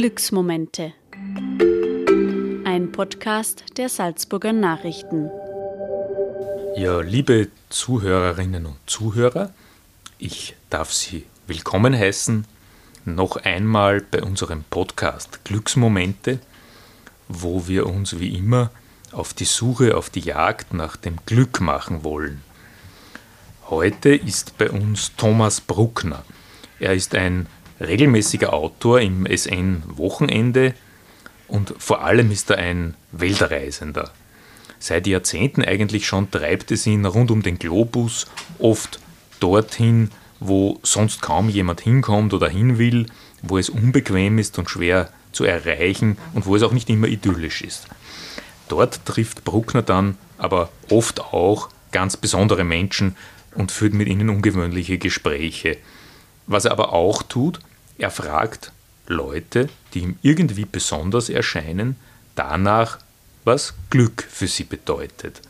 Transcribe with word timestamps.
Glücksmomente. 0.00 0.94
Ein 2.64 2.90
Podcast 2.90 3.64
der 3.76 3.90
Salzburger 3.90 4.54
Nachrichten. 4.54 5.30
Ja, 6.74 7.02
liebe 7.02 7.48
Zuhörerinnen 7.68 8.64
und 8.64 8.78
Zuhörer, 8.86 9.52
ich 10.18 10.56
darf 10.70 10.90
Sie 10.90 11.26
willkommen 11.46 11.94
heißen 11.94 12.46
noch 13.04 13.36
einmal 13.36 14.00
bei 14.00 14.22
unserem 14.22 14.64
Podcast 14.70 15.44
Glücksmomente, 15.44 16.38
wo 17.28 17.68
wir 17.68 17.84
uns 17.84 18.18
wie 18.18 18.34
immer 18.34 18.70
auf 19.12 19.34
die 19.34 19.44
Suche, 19.44 19.98
auf 19.98 20.08
die 20.08 20.20
Jagd 20.20 20.72
nach 20.72 20.96
dem 20.96 21.18
Glück 21.26 21.60
machen 21.60 22.04
wollen. 22.04 22.40
Heute 23.68 24.14
ist 24.14 24.56
bei 24.56 24.70
uns 24.70 25.14
Thomas 25.18 25.60
Bruckner. 25.60 26.24
Er 26.78 26.94
ist 26.94 27.14
ein 27.14 27.48
regelmäßiger 27.80 28.52
Autor 28.52 29.00
im 29.00 29.26
SN 29.26 29.82
Wochenende 29.86 30.74
und 31.48 31.74
vor 31.78 32.04
allem 32.04 32.30
ist 32.30 32.50
er 32.50 32.58
ein 32.58 32.94
Weltreisender. 33.12 34.12
Seit 34.78 35.06
Jahrzehnten 35.06 35.62
eigentlich 35.62 36.06
schon 36.06 36.30
treibt 36.30 36.70
es 36.70 36.86
ihn 36.86 37.04
rund 37.04 37.30
um 37.30 37.42
den 37.42 37.58
Globus, 37.58 38.26
oft 38.58 39.00
dorthin, 39.40 40.10
wo 40.38 40.78
sonst 40.82 41.20
kaum 41.20 41.48
jemand 41.48 41.80
hinkommt 41.80 42.32
oder 42.32 42.48
hin 42.48 42.78
will, 42.78 43.06
wo 43.42 43.58
es 43.58 43.68
unbequem 43.68 44.38
ist 44.38 44.58
und 44.58 44.70
schwer 44.70 45.10
zu 45.32 45.44
erreichen 45.44 46.16
und 46.34 46.46
wo 46.46 46.56
es 46.56 46.62
auch 46.62 46.72
nicht 46.72 46.88
immer 46.88 47.08
idyllisch 47.08 47.62
ist. 47.62 47.88
Dort 48.68 49.04
trifft 49.04 49.44
Bruckner 49.44 49.82
dann 49.82 50.16
aber 50.38 50.70
oft 50.88 51.20
auch 51.20 51.68
ganz 51.92 52.16
besondere 52.16 52.64
Menschen 52.64 53.16
und 53.54 53.72
führt 53.72 53.94
mit 53.94 54.08
ihnen 54.08 54.30
ungewöhnliche 54.30 54.98
Gespräche. 54.98 55.76
Was 56.46 56.64
er 56.64 56.72
aber 56.72 56.92
auch 56.92 57.22
tut, 57.22 57.60
er 58.00 58.10
fragt 58.10 58.72
Leute, 59.06 59.68
die 59.92 60.00
ihm 60.00 60.18
irgendwie 60.22 60.64
besonders 60.64 61.28
erscheinen, 61.28 61.96
danach, 62.34 62.98
was 63.44 63.74
Glück 63.90 64.26
für 64.28 64.46
sie 64.46 64.64
bedeutet. 64.64 65.42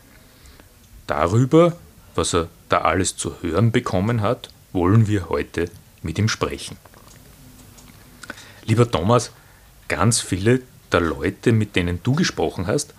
Darüber, 1.07 1.77
was 2.13 2.33
er 2.33 2.49
da 2.69 2.79
alles 2.79 3.15
zu 3.15 3.41
hören 3.41 3.71
bekommen 3.71 4.21
hat, 4.21 4.49
wollen 4.73 5.07
wir 5.07 5.29
heute 5.29 5.69
mit 6.01 6.19
ihm 6.19 6.27
sprechen. 6.27 6.77
Lieber 8.65 8.89
Thomas, 8.89 9.31
ganz 9.87 10.19
viele 10.19 10.61
der 10.91 11.01
Leute, 11.01 11.51
mit 11.51 11.75
denen 11.75 12.03
du 12.03 12.15
gesprochen 12.15 12.67
hast, 12.67 12.93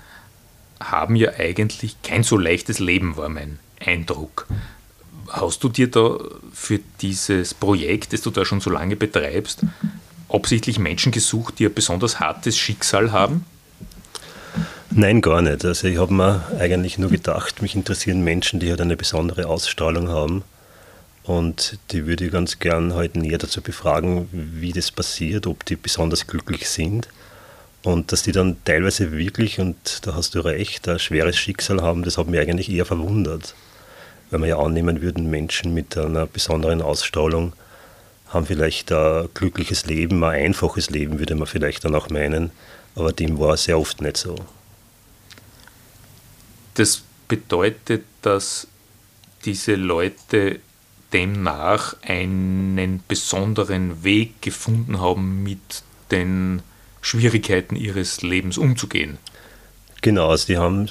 haben 0.80 1.14
ja 1.14 1.32
eigentlich 1.38 2.00
kein 2.02 2.22
so 2.22 2.36
leichtes 2.38 2.78
Leben, 2.78 3.16
war 3.16 3.28
mein 3.28 3.58
Eindruck. 3.80 4.46
Hast 5.28 5.62
du 5.64 5.68
dir 5.68 5.90
da 5.90 6.18
für 6.52 6.80
dieses 7.00 7.54
Projekt, 7.54 8.12
das 8.12 8.22
du 8.22 8.30
da 8.30 8.44
schon 8.44 8.60
so 8.60 8.70
lange 8.70 8.96
betreibst, 8.96 9.60
absichtlich 10.28 10.78
Menschen 10.78 11.12
gesucht, 11.12 11.58
die 11.58 11.66
ein 11.66 11.74
besonders 11.74 12.20
hartes 12.20 12.58
Schicksal 12.58 13.12
haben? 13.12 13.44
Nein, 14.90 15.22
gar 15.22 15.40
nicht. 15.40 15.64
Also 15.64 15.88
ich 15.88 15.98
habe 15.98 16.12
mir 16.12 16.44
eigentlich 16.58 16.98
nur 16.98 17.08
gedacht, 17.08 17.62
mich 17.62 17.74
interessieren 17.74 18.22
Menschen, 18.22 18.60
die 18.60 18.68
halt 18.68 18.80
eine 18.80 18.96
besondere 18.96 19.46
Ausstrahlung 19.46 20.08
haben. 20.08 20.44
Und 21.24 21.78
die 21.92 22.06
würde 22.06 22.26
ich 22.26 22.32
ganz 22.32 22.58
gern 22.58 22.94
heute 22.94 23.18
näher 23.18 23.38
dazu 23.38 23.62
befragen, 23.62 24.28
wie 24.32 24.72
das 24.72 24.90
passiert, 24.90 25.46
ob 25.46 25.64
die 25.64 25.76
besonders 25.76 26.26
glücklich 26.26 26.68
sind. 26.68 27.08
Und 27.84 28.12
dass 28.12 28.22
die 28.22 28.32
dann 28.32 28.56
teilweise 28.64 29.12
wirklich, 29.12 29.60
und 29.60 30.06
da 30.06 30.14
hast 30.14 30.34
du 30.34 30.40
recht, 30.40 30.88
ein 30.88 30.98
schweres 30.98 31.36
Schicksal 31.36 31.80
haben, 31.80 32.02
das 32.02 32.18
hat 32.18 32.28
mich 32.28 32.40
eigentlich 32.40 32.70
eher 32.70 32.84
verwundert. 32.84 33.54
Weil 34.32 34.40
wir 34.40 34.48
ja 34.48 34.58
annehmen 34.58 35.02
würden, 35.02 35.28
Menschen 35.30 35.74
mit 35.74 35.96
einer 35.96 36.26
besonderen 36.26 36.80
Ausstrahlung 36.80 37.52
haben 38.30 38.46
vielleicht 38.46 38.90
ein 38.90 39.28
glückliches 39.34 39.84
Leben, 39.84 40.24
ein 40.24 40.46
einfaches 40.46 40.88
Leben, 40.88 41.18
würde 41.18 41.34
man 41.34 41.46
vielleicht 41.46 41.84
dann 41.84 41.94
auch 41.94 42.08
meinen. 42.08 42.50
Aber 42.96 43.12
dem 43.12 43.38
war 43.38 43.58
sehr 43.58 43.78
oft 43.78 44.00
nicht 44.00 44.16
so. 44.16 44.36
Das 46.74 47.02
bedeutet, 47.28 48.04
dass 48.22 48.66
diese 49.44 49.74
Leute 49.74 50.60
demnach 51.12 51.94
einen 52.00 53.02
besonderen 53.06 54.02
Weg 54.02 54.40
gefunden 54.40 54.98
haben, 54.98 55.42
mit 55.42 55.82
den 56.10 56.62
Schwierigkeiten 57.02 57.76
ihres 57.76 58.22
Lebens 58.22 58.56
umzugehen. 58.56 59.18
Genau, 60.00 60.30
also 60.30 60.46
die 60.46 60.56
haben, 60.56 60.88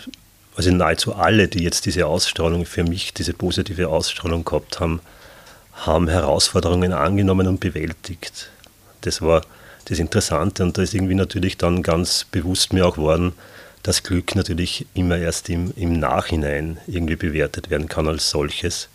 also 0.55 0.71
nahezu 0.71 1.15
alle, 1.15 1.47
die 1.47 1.63
jetzt 1.63 1.85
diese 1.85 2.07
Ausstrahlung 2.07 2.65
für 2.65 2.83
mich, 2.83 3.13
diese 3.13 3.33
positive 3.33 3.87
Ausstrahlung 3.87 4.43
gehabt 4.43 4.79
haben, 4.79 5.01
haben 5.73 6.07
Herausforderungen 6.07 6.93
angenommen 6.93 7.47
und 7.47 7.59
bewältigt. 7.59 8.49
Das 9.01 9.21
war 9.21 9.41
das 9.85 9.99
Interessante 9.99 10.63
und 10.63 10.77
da 10.77 10.81
ist 10.81 10.93
irgendwie 10.93 11.15
natürlich 11.15 11.57
dann 11.57 11.81
ganz 11.83 12.25
bewusst 12.29 12.73
mir 12.73 12.85
auch 12.85 12.95
geworden, 12.95 13.33
dass 13.83 14.03
Glück 14.03 14.35
natürlich 14.35 14.85
immer 14.93 15.17
erst 15.17 15.49
im, 15.49 15.73
im 15.75 15.99
Nachhinein 15.99 16.77
irgendwie 16.85 17.15
bewertet 17.15 17.69
werden 17.69 17.87
kann 17.87 18.07
als 18.07 18.29
solches 18.29 18.89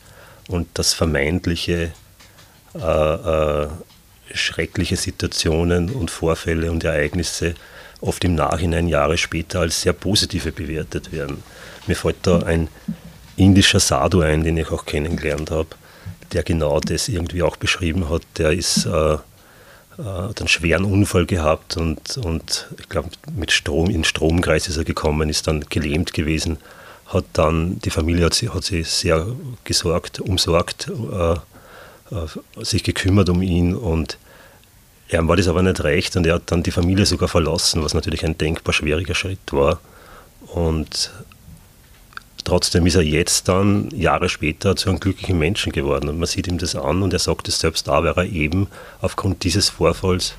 und 0.48 0.68
dass 0.74 0.94
vermeintliche 0.94 1.92
äh, 2.74 2.78
äh, 2.78 3.68
schreckliche 4.32 4.96
Situationen 4.96 5.90
und 5.90 6.10
Vorfälle 6.10 6.70
und 6.70 6.84
Ereignisse 6.84 7.54
oft 8.00 8.24
im 8.24 8.34
Nachhinein 8.34 8.88
Jahre 8.88 9.18
später 9.18 9.60
als 9.60 9.82
sehr 9.82 9.92
positive 9.92 10.52
bewertet 10.52 11.12
werden. 11.12 11.42
Mir 11.86 11.96
fällt 11.96 12.16
da 12.22 12.40
ein 12.40 12.68
indischer 13.36 13.80
Sadhu 13.80 14.20
ein, 14.20 14.44
den 14.44 14.56
ich 14.56 14.70
auch 14.70 14.86
kennengelernt 14.86 15.50
habe, 15.50 15.68
der 16.32 16.42
genau 16.42 16.80
das 16.80 17.08
irgendwie 17.08 17.42
auch 17.42 17.56
beschrieben 17.56 18.08
hat. 18.08 18.22
Der 18.38 18.52
ist 18.52 18.86
äh, 18.86 19.16
äh, 19.98 20.02
hat 20.02 20.40
einen 20.40 20.48
schweren 20.48 20.84
Unfall 20.84 21.24
gehabt 21.24 21.76
und, 21.76 22.18
und 22.18 22.68
ich 22.78 22.88
glaube, 22.88 23.08
mit 23.34 23.50
Strom, 23.50 23.88
in 23.88 24.04
Stromkreis 24.04 24.68
ist 24.68 24.76
er 24.76 24.84
gekommen, 24.84 25.30
ist 25.30 25.46
dann 25.46 25.64
gelähmt 25.70 26.12
gewesen, 26.12 26.58
hat 27.06 27.24
dann, 27.32 27.78
die 27.80 27.90
Familie 27.90 28.26
hat 28.26 28.34
sie, 28.34 28.50
hat 28.50 28.64
sie 28.64 28.82
sehr 28.82 29.26
gesorgt, 29.64 30.20
umsorgt, 30.20 30.90
äh, 30.90 31.32
äh, 31.32 32.64
sich 32.64 32.82
gekümmert 32.82 33.30
um 33.30 33.40
ihn 33.40 33.74
und 33.74 34.18
er 35.08 35.26
war 35.28 35.36
das 35.36 35.48
aber 35.48 35.62
nicht 35.62 35.82
recht 35.84 36.16
und 36.16 36.26
er 36.26 36.34
hat 36.34 36.50
dann 36.50 36.62
die 36.62 36.70
Familie 36.70 37.06
sogar 37.06 37.28
verlassen, 37.28 37.82
was 37.82 37.94
natürlich 37.94 38.24
ein 38.24 38.38
denkbar 38.38 38.72
schwieriger 38.72 39.14
Schritt 39.14 39.52
war. 39.52 39.80
Und 40.54 41.10
Trotzdem 42.46 42.86
ist 42.86 42.94
er 42.94 43.02
jetzt 43.02 43.48
dann 43.48 43.90
Jahre 43.90 44.28
später 44.28 44.76
zu 44.76 44.88
einem 44.88 45.00
glücklichen 45.00 45.36
Menschen 45.36 45.72
geworden 45.72 46.08
und 46.08 46.16
man 46.16 46.28
sieht 46.28 46.46
ihm 46.46 46.58
das 46.58 46.76
an 46.76 47.02
und 47.02 47.12
er 47.12 47.18
sagt 47.18 47.48
es 47.48 47.58
selbst 47.58 47.88
da, 47.88 48.04
weil 48.04 48.12
er 48.16 48.24
eben 48.24 48.68
aufgrund 49.00 49.42
dieses 49.42 49.68
Vorfalls 49.68 50.34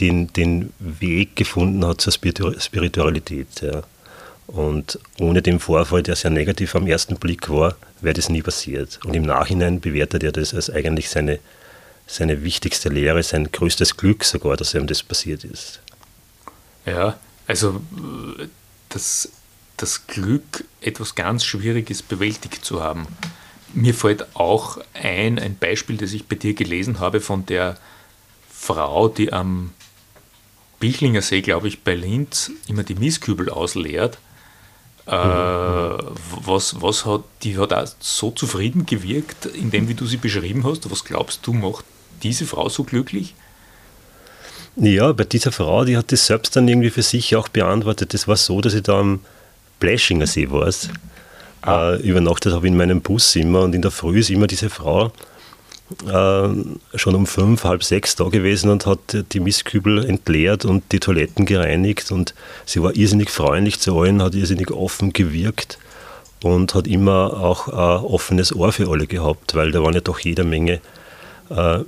den, 0.00 0.30
den 0.34 0.74
Weg 0.78 1.34
gefunden 1.34 1.82
hat 1.86 2.02
zur 2.02 2.12
Spiritualität. 2.12 3.48
Ja. 3.62 3.84
Und 4.48 4.98
ohne 5.18 5.40
den 5.40 5.60
Vorfall, 5.60 6.02
der 6.02 6.14
sehr 6.14 6.30
negativ 6.30 6.74
am 6.74 6.86
ersten 6.86 7.16
Blick 7.16 7.48
war, 7.48 7.74
wäre 8.02 8.12
das 8.12 8.28
nie 8.28 8.42
passiert. 8.42 9.00
Und 9.06 9.14
im 9.14 9.22
Nachhinein 9.22 9.80
bewertet 9.80 10.24
er 10.24 10.32
das 10.32 10.52
als 10.52 10.68
eigentlich 10.68 11.08
seine, 11.08 11.38
seine 12.06 12.42
wichtigste 12.42 12.88
Lehre, 12.88 13.22
sein 13.22 13.50
größtes 13.50 13.96
Glück 13.96 14.24
sogar, 14.24 14.56
dass 14.56 14.74
ihm 14.74 14.86
das 14.86 15.02
passiert 15.02 15.44
ist. 15.44 15.80
Ja, 16.86 17.18
also 17.46 17.80
das 18.90 19.30
das 19.76 20.06
Glück, 20.06 20.64
etwas 20.80 21.14
ganz 21.14 21.44
Schwieriges 21.44 22.02
bewältigt 22.02 22.64
zu 22.64 22.82
haben. 22.82 23.06
Mir 23.72 23.94
fällt 23.94 24.36
auch 24.36 24.78
ein, 24.92 25.38
ein 25.38 25.56
Beispiel, 25.58 25.96
das 25.96 26.12
ich 26.12 26.26
bei 26.26 26.36
dir 26.36 26.54
gelesen 26.54 27.00
habe, 27.00 27.20
von 27.20 27.44
der 27.46 27.76
Frau, 28.50 29.08
die 29.08 29.32
am 29.32 29.72
Bichlinger 30.78 31.22
See, 31.22 31.40
glaube 31.40 31.68
ich, 31.68 31.82
bei 31.82 31.94
Linz 31.94 32.52
immer 32.68 32.84
die 32.84 32.94
Mistkübel 32.94 33.50
ausleert. 33.50 34.18
Äh, 35.06 35.10
was, 35.10 36.80
was 36.80 37.04
hat, 37.04 37.24
die 37.42 37.58
hat 37.58 37.72
auch 37.72 37.88
so 37.98 38.30
zufrieden 38.30 38.86
gewirkt, 38.86 39.46
in 39.46 39.70
dem, 39.70 39.88
wie 39.88 39.94
du 39.94 40.06
sie 40.06 40.16
beschrieben 40.16 40.64
hast. 40.64 40.90
Was 40.90 41.04
glaubst 41.04 41.46
du, 41.46 41.52
macht 41.52 41.84
diese 42.22 42.46
Frau 42.46 42.68
so 42.68 42.84
glücklich? 42.84 43.34
Ja, 44.76 45.12
bei 45.12 45.24
dieser 45.24 45.52
Frau, 45.52 45.84
die 45.84 45.96
hat 45.96 46.10
das 46.10 46.26
selbst 46.26 46.56
dann 46.56 46.66
irgendwie 46.66 46.90
für 46.90 47.02
sich 47.02 47.36
auch 47.36 47.48
beantwortet. 47.48 48.12
Das 48.12 48.26
war 48.26 48.36
so, 48.36 48.60
dass 48.60 48.74
ich 48.74 48.82
da 48.82 48.98
am 48.98 49.20
Bläschinger 49.78 50.26
See 50.26 50.50
war. 50.50 50.72
Ah. 51.62 51.92
Äh, 51.92 51.96
übernachtet 52.02 52.52
habe 52.52 52.66
ich 52.66 52.72
in 52.72 52.76
meinem 52.76 53.00
Bus 53.00 53.36
immer 53.36 53.62
und 53.62 53.74
in 53.74 53.82
der 53.82 53.90
Früh 53.90 54.18
ist 54.18 54.30
immer 54.30 54.46
diese 54.46 54.70
Frau 54.70 55.12
äh, 56.06 56.48
schon 56.98 57.14
um 57.14 57.26
fünf, 57.26 57.64
halb 57.64 57.84
sechs 57.84 58.16
da 58.16 58.24
gewesen 58.24 58.70
und 58.70 58.86
hat 58.86 59.24
die 59.32 59.40
Mistkübel 59.40 60.04
entleert 60.04 60.64
und 60.64 60.82
die 60.92 61.00
Toiletten 61.00 61.46
gereinigt 61.46 62.10
und 62.10 62.34
sie 62.64 62.82
war 62.82 62.94
irrsinnig 62.96 63.30
freundlich 63.30 63.80
zu 63.80 63.98
allen, 63.98 64.22
hat 64.22 64.34
irrsinnig 64.34 64.70
offen 64.70 65.12
gewirkt 65.12 65.78
und 66.42 66.74
hat 66.74 66.86
immer 66.86 67.40
auch 67.40 67.68
ein 67.68 68.04
offenes 68.04 68.54
Ohr 68.54 68.72
für 68.72 68.90
alle 68.90 69.06
gehabt, 69.06 69.54
weil 69.54 69.72
da 69.72 69.82
waren 69.82 69.94
ja 69.94 70.00
doch 70.00 70.18
jede 70.18 70.44
Menge 70.44 70.80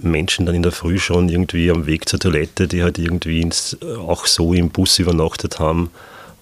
Menschen 0.00 0.44
dann 0.44 0.54
in 0.54 0.62
der 0.62 0.72
Früh 0.72 0.98
schon 0.98 1.28
irgendwie 1.28 1.70
am 1.70 1.86
Weg 1.86 2.08
zur 2.08 2.20
Toilette, 2.20 2.68
die 2.68 2.82
halt 2.82 2.98
irgendwie 2.98 3.40
ins, 3.40 3.76
auch 3.98 4.26
so 4.26 4.52
im 4.52 4.68
Bus 4.68 4.98
übernachtet 4.98 5.58
haben 5.58 5.90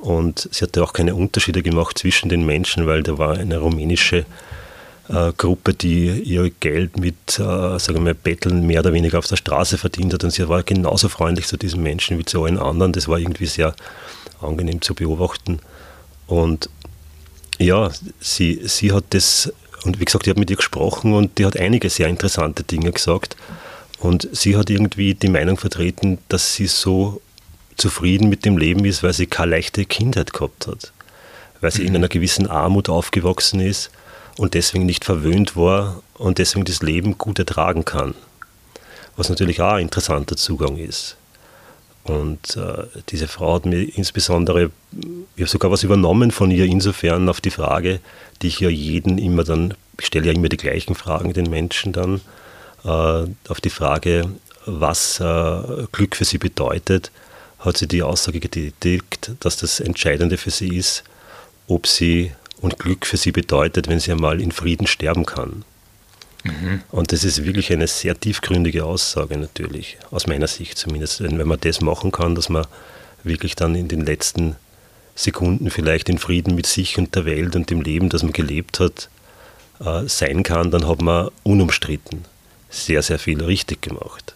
und 0.05 0.51
sie 0.53 0.65
hatte 0.65 0.83
auch 0.83 0.93
keine 0.93 1.15
Unterschiede 1.15 1.63
gemacht 1.63 1.97
zwischen 1.97 2.29
den 2.29 2.45
Menschen, 2.45 2.87
weil 2.87 3.03
da 3.03 3.17
war 3.17 3.39
eine 3.39 3.57
rumänische 3.57 4.27
äh, 5.09 5.33
Gruppe, 5.35 5.73
die 5.73 6.11
ihr 6.11 6.51
Geld 6.61 6.99
mit, 6.99 7.39
äh, 7.39 7.79
sagen 7.79 8.05
wir, 8.05 8.13
Betteln 8.13 8.67
mehr 8.67 8.81
oder 8.81 8.93
weniger 8.93 9.19
auf 9.19 9.27
der 9.27 9.37
Straße 9.37 9.79
verdient 9.79 10.13
hat. 10.13 10.23
Und 10.23 10.31
sie 10.31 10.47
war 10.47 10.63
genauso 10.63 11.09
freundlich 11.09 11.47
zu 11.47 11.57
diesen 11.57 11.83
Menschen 11.83 12.19
wie 12.19 12.25
zu 12.27 12.45
allen 12.45 12.59
anderen. 12.59 12.93
Das 12.93 13.09
war 13.09 13.19
irgendwie 13.19 13.47
sehr 13.47 13.75
angenehm 14.43 14.83
zu 14.83 14.95
beobachten. 14.95 15.61
Und 16.27 16.69
ja, 17.59 17.91
sie, 18.21 18.61
sie 18.65 18.93
hat 18.93 19.05
das, 19.11 19.51
und 19.85 20.01
wie 20.01 20.05
gesagt, 20.05 20.27
ich 20.27 20.31
habe 20.31 20.41
mit 20.41 20.51
ihr 20.51 20.57
gesprochen 20.57 21.13
und 21.13 21.39
die 21.39 21.45
hat 21.45 21.59
einige 21.59 21.91
sehr 21.91 22.09
interessante 22.09 22.63
Dinge 22.63 22.91
gesagt. 22.91 23.37
Und 24.01 24.29
sie 24.33 24.57
hat 24.57 24.71
irgendwie 24.71 25.15
die 25.15 25.29
Meinung 25.29 25.57
vertreten, 25.57 26.19
dass 26.29 26.55
sie 26.55 26.67
so 26.67 27.21
zufrieden 27.77 28.29
mit 28.29 28.45
dem 28.45 28.57
Leben 28.57 28.85
ist, 28.85 29.03
weil 29.03 29.13
sie 29.13 29.27
keine 29.27 29.53
leichte 29.53 29.85
Kindheit 29.85 30.33
gehabt 30.33 30.67
hat. 30.67 30.93
Weil 31.61 31.71
sie 31.71 31.83
mhm. 31.83 31.89
in 31.89 31.97
einer 31.97 32.09
gewissen 32.09 32.47
Armut 32.47 32.89
aufgewachsen 32.89 33.61
ist 33.61 33.91
und 34.37 34.55
deswegen 34.55 34.87
nicht 34.87 35.05
verwöhnt 35.05 35.57
war 35.57 36.03
und 36.15 36.39
deswegen 36.39 36.65
das 36.65 36.83
Leben 36.83 37.19
gut 37.19 37.39
ertragen 37.39 37.85
kann. 37.85 38.15
Was 39.17 39.29
natürlich 39.29 39.61
auch 39.61 39.75
ein 39.75 39.83
interessanter 39.83 40.37
Zugang 40.37 40.77
ist. 40.77 41.17
Und 42.05 42.57
äh, 42.57 42.85
diese 43.09 43.29
Frau 43.29 43.55
hat 43.55 43.67
mir 43.67 43.83
insbesondere, 43.83 44.71
ich 45.37 45.43
habe 45.43 45.51
sogar 45.51 45.71
was 45.71 45.83
übernommen 45.83 46.31
von 46.31 46.51
ihr, 46.51 46.67
insofern 46.67 47.29
auf 47.31 47.41
die 47.41 47.51
Frage, 47.51 48.01
die 48.43 48.49
ich 48.49 48.61
ja 48.61 48.69
jeden 48.69 49.17
immer 49.17 49.43
dann, 49.43 49.75
ich 49.99 50.07
stelle 50.07 50.27
ja 50.27 50.33
immer 50.33 50.51
die 50.51 50.59
gleichen 50.59 50.95
Fragen 50.95 51.33
den 51.33 51.49
Menschen 51.49 51.93
dann, 51.93 52.21
äh, 52.85 53.27
auf 53.49 53.61
die 53.63 53.71
Frage, 53.71 54.31
was 54.67 55.19
äh, 55.21 55.87
Glück 55.93 56.17
für 56.17 56.27
sie 56.27 56.39
bedeutet, 56.39 57.11
hat 57.59 57.79
sie 57.79 57.89
die 57.89 58.03
Aussage 58.03 58.41
getätigt, 58.41 59.33
dass 59.41 59.57
das 59.57 59.81
Entscheidende 59.81 60.37
für 60.37 60.51
sie 60.51 60.77
ist, 60.77 61.05
ob 61.67 61.87
sie 61.87 62.33
und 62.61 62.79
Glück 62.79 63.07
für 63.07 63.17
sie 63.17 63.33
bedeutet, 63.33 63.89
wenn 63.89 64.01
sie 64.01 64.13
einmal 64.13 64.41
in 64.41 64.53
Frieden 64.53 64.87
sterben 64.87 65.25
kann. 65.25 65.65
Mhm. 66.45 66.83
Und 66.91 67.13
das 67.13 67.25
ist 67.25 67.45
wirklich 67.45 67.73
eine 67.73 67.87
sehr 67.87 68.19
tiefgründige 68.19 68.85
Aussage 68.85 69.37
natürlich, 69.37 69.97
aus 70.11 70.27
meiner 70.27 70.47
Sicht 70.47 70.79
zumindest. 70.79 71.23
Wenn 71.23 71.37
man 71.47 71.59
das 71.61 71.81
machen 71.81 72.13
kann, 72.13 72.35
dass 72.35 72.49
man 72.49 72.67
wirklich 73.23 73.57
dann 73.57 73.75
in 73.75 73.89
den 73.89 74.05
letzten 74.05 74.57
Sekunden 75.15 75.71
vielleicht 75.71 76.09
in 76.09 76.19
Frieden 76.19 76.55
mit 76.55 76.67
sich 76.67 76.99
und 76.99 77.15
der 77.15 77.25
Welt 77.25 77.57
und 77.57 77.71
dem 77.71 77.81
Leben, 77.81 78.09
das 78.11 78.23
man 78.23 78.33
gelebt 78.33 78.81
hat, 78.81 79.09
äh, 79.81 80.07
sein 80.07 80.43
kann, 80.43 80.71
dann 80.71 80.87
hat 80.87 81.01
man 81.01 81.31
unumstritten 81.43 82.25
sehr, 82.69 83.03
sehr 83.03 83.19
viel 83.19 83.43
richtig 83.43 83.83
gemacht. 83.83 84.35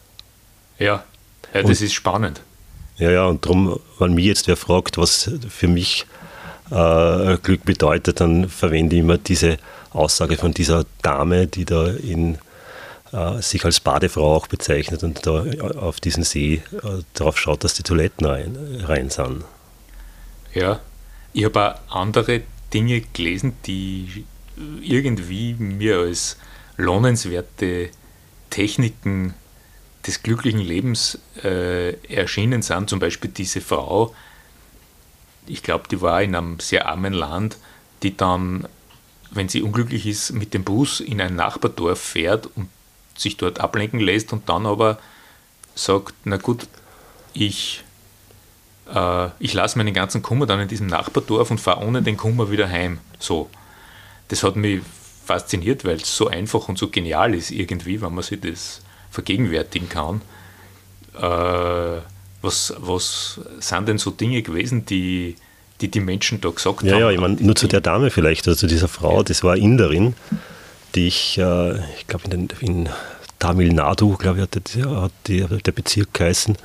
Ja, 0.78 1.04
ja 1.52 1.62
das 1.62 1.80
und, 1.80 1.86
ist 1.86 1.92
spannend. 1.92 2.40
Ja, 2.96 3.10
ja, 3.10 3.26
und 3.26 3.44
darum, 3.44 3.78
wenn 3.98 4.14
mich 4.14 4.24
jetzt 4.24 4.48
wer 4.48 4.56
fragt, 4.56 4.96
was 4.98 5.30
für 5.48 5.68
mich 5.68 6.06
Glück 6.70 7.64
bedeutet, 7.64 8.20
dann 8.20 8.48
verwende 8.48 8.96
ich 8.96 9.00
immer 9.00 9.18
diese 9.18 9.58
Aussage 9.90 10.36
von 10.36 10.52
dieser 10.52 10.84
Dame, 11.02 11.46
die 11.46 11.64
da 11.64 11.88
in, 11.88 12.38
äh, 13.12 13.40
sich 13.40 13.64
als 13.64 13.80
Badefrau 13.80 14.36
auch 14.36 14.46
bezeichnet 14.46 15.02
und 15.02 15.26
da 15.26 15.44
auf 15.78 16.00
diesen 16.00 16.24
See 16.24 16.62
äh, 16.72 17.02
darauf 17.14 17.38
schaut, 17.38 17.64
dass 17.64 17.74
die 17.74 17.82
Toiletten 17.82 18.26
rein, 18.26 18.56
rein 18.84 19.10
sind. 19.10 19.44
Ja, 20.54 20.80
ich 21.32 21.44
habe 21.44 21.74
auch 21.74 21.96
andere 21.96 22.42
Dinge 22.72 23.00
gelesen, 23.12 23.54
die 23.66 24.24
irgendwie 24.82 25.54
mir 25.54 25.98
als 25.98 26.36
lohnenswerte 26.76 27.90
Techniken 28.50 29.34
des 30.06 30.22
glücklichen 30.22 30.60
Lebens 30.60 31.18
äh, 31.42 31.92
erschienen 32.12 32.62
sind. 32.62 32.88
Zum 32.88 32.98
Beispiel 32.98 33.30
diese 33.30 33.60
Frau, 33.60 34.14
ich 35.48 35.62
glaube, 35.62 35.88
die 35.90 36.00
war 36.00 36.22
in 36.22 36.34
einem 36.34 36.60
sehr 36.60 36.86
armen 36.86 37.12
Land, 37.12 37.56
die 38.02 38.16
dann, 38.16 38.66
wenn 39.30 39.48
sie 39.48 39.62
unglücklich 39.62 40.06
ist, 40.06 40.32
mit 40.32 40.54
dem 40.54 40.64
Bus 40.64 41.00
in 41.00 41.20
ein 41.20 41.36
Nachbardorf 41.36 42.00
fährt 42.00 42.48
und 42.54 42.68
sich 43.16 43.36
dort 43.36 43.60
ablenken 43.60 44.00
lässt 44.00 44.32
und 44.32 44.48
dann 44.48 44.66
aber 44.66 44.98
sagt, 45.74 46.14
na 46.24 46.36
gut, 46.36 46.66
ich, 47.32 47.84
äh, 48.92 49.28
ich 49.38 49.54
lasse 49.54 49.78
meinen 49.78 49.94
ganzen 49.94 50.22
Kummer 50.22 50.46
dann 50.46 50.60
in 50.60 50.68
diesem 50.68 50.86
Nachbardorf 50.86 51.50
und 51.50 51.60
fahre 51.60 51.84
ohne 51.84 52.02
den 52.02 52.16
Kummer 52.16 52.50
wieder 52.50 52.68
heim. 52.68 52.98
So. 53.18 53.50
Das 54.28 54.42
hat 54.42 54.56
mich 54.56 54.82
fasziniert, 55.24 55.84
weil 55.84 55.96
es 55.96 56.16
so 56.16 56.28
einfach 56.28 56.68
und 56.68 56.78
so 56.78 56.88
genial 56.88 57.34
ist 57.34 57.50
irgendwie, 57.50 58.00
wenn 58.00 58.14
man 58.14 58.24
sich 58.24 58.40
das 58.40 58.82
vergegenwärtigen 59.10 59.88
kann. 59.88 60.20
Äh, 61.14 62.00
was, 62.42 62.74
was 62.78 63.40
sind 63.58 63.88
denn 63.88 63.98
so 63.98 64.10
Dinge 64.10 64.42
gewesen, 64.42 64.86
die 64.86 65.36
die, 65.80 65.88
die 65.88 66.00
Menschen 66.00 66.40
da 66.40 66.50
gesagt 66.50 66.82
ja, 66.82 66.94
haben? 66.94 67.00
Ja, 67.00 67.10
ich 67.10 67.20
meine, 67.20 67.34
nur 67.34 67.54
zu 67.54 67.68
der 67.68 67.80
Dame 67.80 68.10
vielleicht, 68.10 68.46
also 68.48 68.58
zu 68.58 68.66
dieser 68.66 68.88
Frau, 68.88 69.22
das 69.22 69.44
war 69.44 69.56
Inderin, 69.56 70.14
die 70.94 71.06
ich, 71.06 71.38
äh, 71.38 71.78
ich 71.98 72.06
glaube, 72.06 72.24
in, 72.30 72.48
in, 72.60 72.88
Tamil 73.38 73.72
Nadu, 73.72 74.16
glaube 74.16 74.38
ich, 74.38 74.42
hat, 74.42 74.76
der, 75.28 75.50
hat 75.50 75.66
der 75.66 75.72
Bezirk 75.72 76.12
geheißen, 76.12 76.56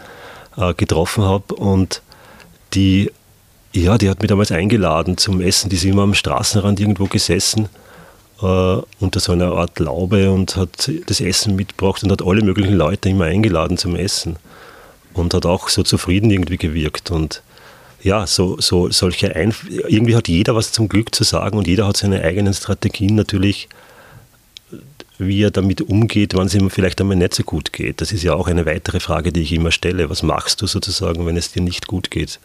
äh, 0.57 0.73
getroffen 0.73 1.23
habe 1.23 1.53
und 1.53 2.01
die, 2.73 3.11
ja, 3.73 3.99
die 3.99 4.09
hat 4.09 4.21
mich 4.21 4.29
damals 4.29 4.51
eingeladen 4.51 5.17
zum 5.17 5.39
Essen, 5.39 5.69
die 5.69 5.75
ist 5.75 5.83
immer 5.83 6.01
am 6.01 6.15
Straßenrand 6.15 6.79
irgendwo 6.79 7.05
gesessen 7.05 7.69
äh, 8.41 8.77
unter 8.99 9.19
so 9.19 9.33
einer 9.33 9.51
Art 9.51 9.77
Laube 9.77 10.31
und 10.31 10.55
hat 10.55 10.89
das 11.05 11.21
Essen 11.21 11.55
mitgebracht 11.55 12.03
und 12.03 12.11
hat 12.11 12.25
alle 12.25 12.41
möglichen 12.41 12.73
Leute 12.73 13.09
immer 13.09 13.25
eingeladen 13.25 13.77
zum 13.77 13.95
Essen 13.95 14.37
und 15.13 15.33
hat 15.33 15.45
auch 15.45 15.69
so 15.69 15.83
zufrieden 15.83 16.29
irgendwie 16.31 16.57
gewirkt 16.57 17.11
und 17.11 17.41
ja, 18.03 18.27
so, 18.27 18.59
so 18.59 18.91
solche 18.91 19.33
Einf 19.35 19.65
irgendwie 19.69 20.15
hat 20.15 20.27
jeder 20.27 20.55
was 20.55 20.73
zum 20.73 20.89
Glück 20.89 21.15
zu 21.15 21.23
sagen 21.23 21.57
und 21.57 21.67
jeder 21.67 21.87
hat 21.87 21.97
seine 21.97 22.21
eigenen 22.21 22.53
Strategien 22.53 23.15
natürlich, 23.15 23.69
wie 25.17 25.41
er 25.41 25.51
damit 25.51 25.81
umgeht, 25.81 26.33
wann 26.35 26.47
es 26.47 26.53
ihm 26.53 26.69
vielleicht 26.69 26.99
einmal 26.99 27.15
nicht 27.15 27.33
so 27.33 27.43
gut 27.43 27.71
geht. 27.71 28.01
Das 28.01 28.11
ist 28.11 28.23
ja 28.23 28.33
auch 28.33 28.47
eine 28.47 28.65
weitere 28.65 28.99
Frage, 28.99 29.31
die 29.31 29.41
ich 29.41 29.53
immer 29.53 29.71
stelle. 29.71 30.09
Was 30.09 30.21
machst 30.21 30.61
du 30.61 30.67
sozusagen, 30.67 31.25
wenn 31.25 31.37
es 31.37 31.53
dir 31.53 31.61
nicht 31.61 31.87
gut 31.87 32.11
geht? 32.11 32.39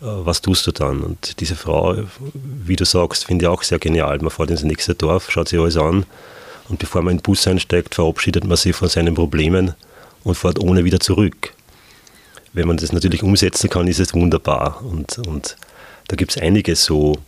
Äh, 0.00 0.04
was 0.06 0.42
tust 0.42 0.66
du 0.68 0.72
dann? 0.72 1.00
Und 1.00 1.40
diese 1.40 1.56
Frau, 1.56 1.96
wie 2.34 2.76
du 2.76 2.84
sagst, 2.84 3.26
finde 3.26 3.46
ich 3.46 3.48
auch 3.48 3.64
sehr 3.64 3.80
genial. 3.80 4.18
Man 4.18 4.30
fährt 4.30 4.50
ins 4.50 4.62
nächste 4.62 4.94
Dorf, 4.94 5.30
schaut 5.30 5.48
sich 5.48 5.58
alles 5.58 5.76
an 5.76 6.06
und 6.68 6.78
bevor 6.78 7.02
man 7.02 7.12
in 7.12 7.18
den 7.18 7.22
Bus 7.22 7.46
einsteigt, 7.46 7.94
verabschiedet 7.94 8.44
man 8.44 8.56
sich 8.56 8.76
von 8.76 8.88
seinen 8.88 9.14
Problemen 9.14 9.74
und 10.22 10.36
fährt 10.36 10.60
ohne 10.60 10.84
wieder 10.84 11.00
zurück. 11.00 11.52
Wenn 12.54 12.66
man 12.66 12.78
das 12.78 12.92
natürlich 12.92 13.22
umsetzen 13.22 13.68
kann, 13.68 13.86
ist 13.86 14.00
es 14.00 14.14
wunderbar. 14.14 14.82
Und, 14.82 15.18
und 15.18 15.56
da 16.08 16.16
gibt 16.16 16.34
es 16.34 16.42
einige 16.42 16.74
so 16.76 17.18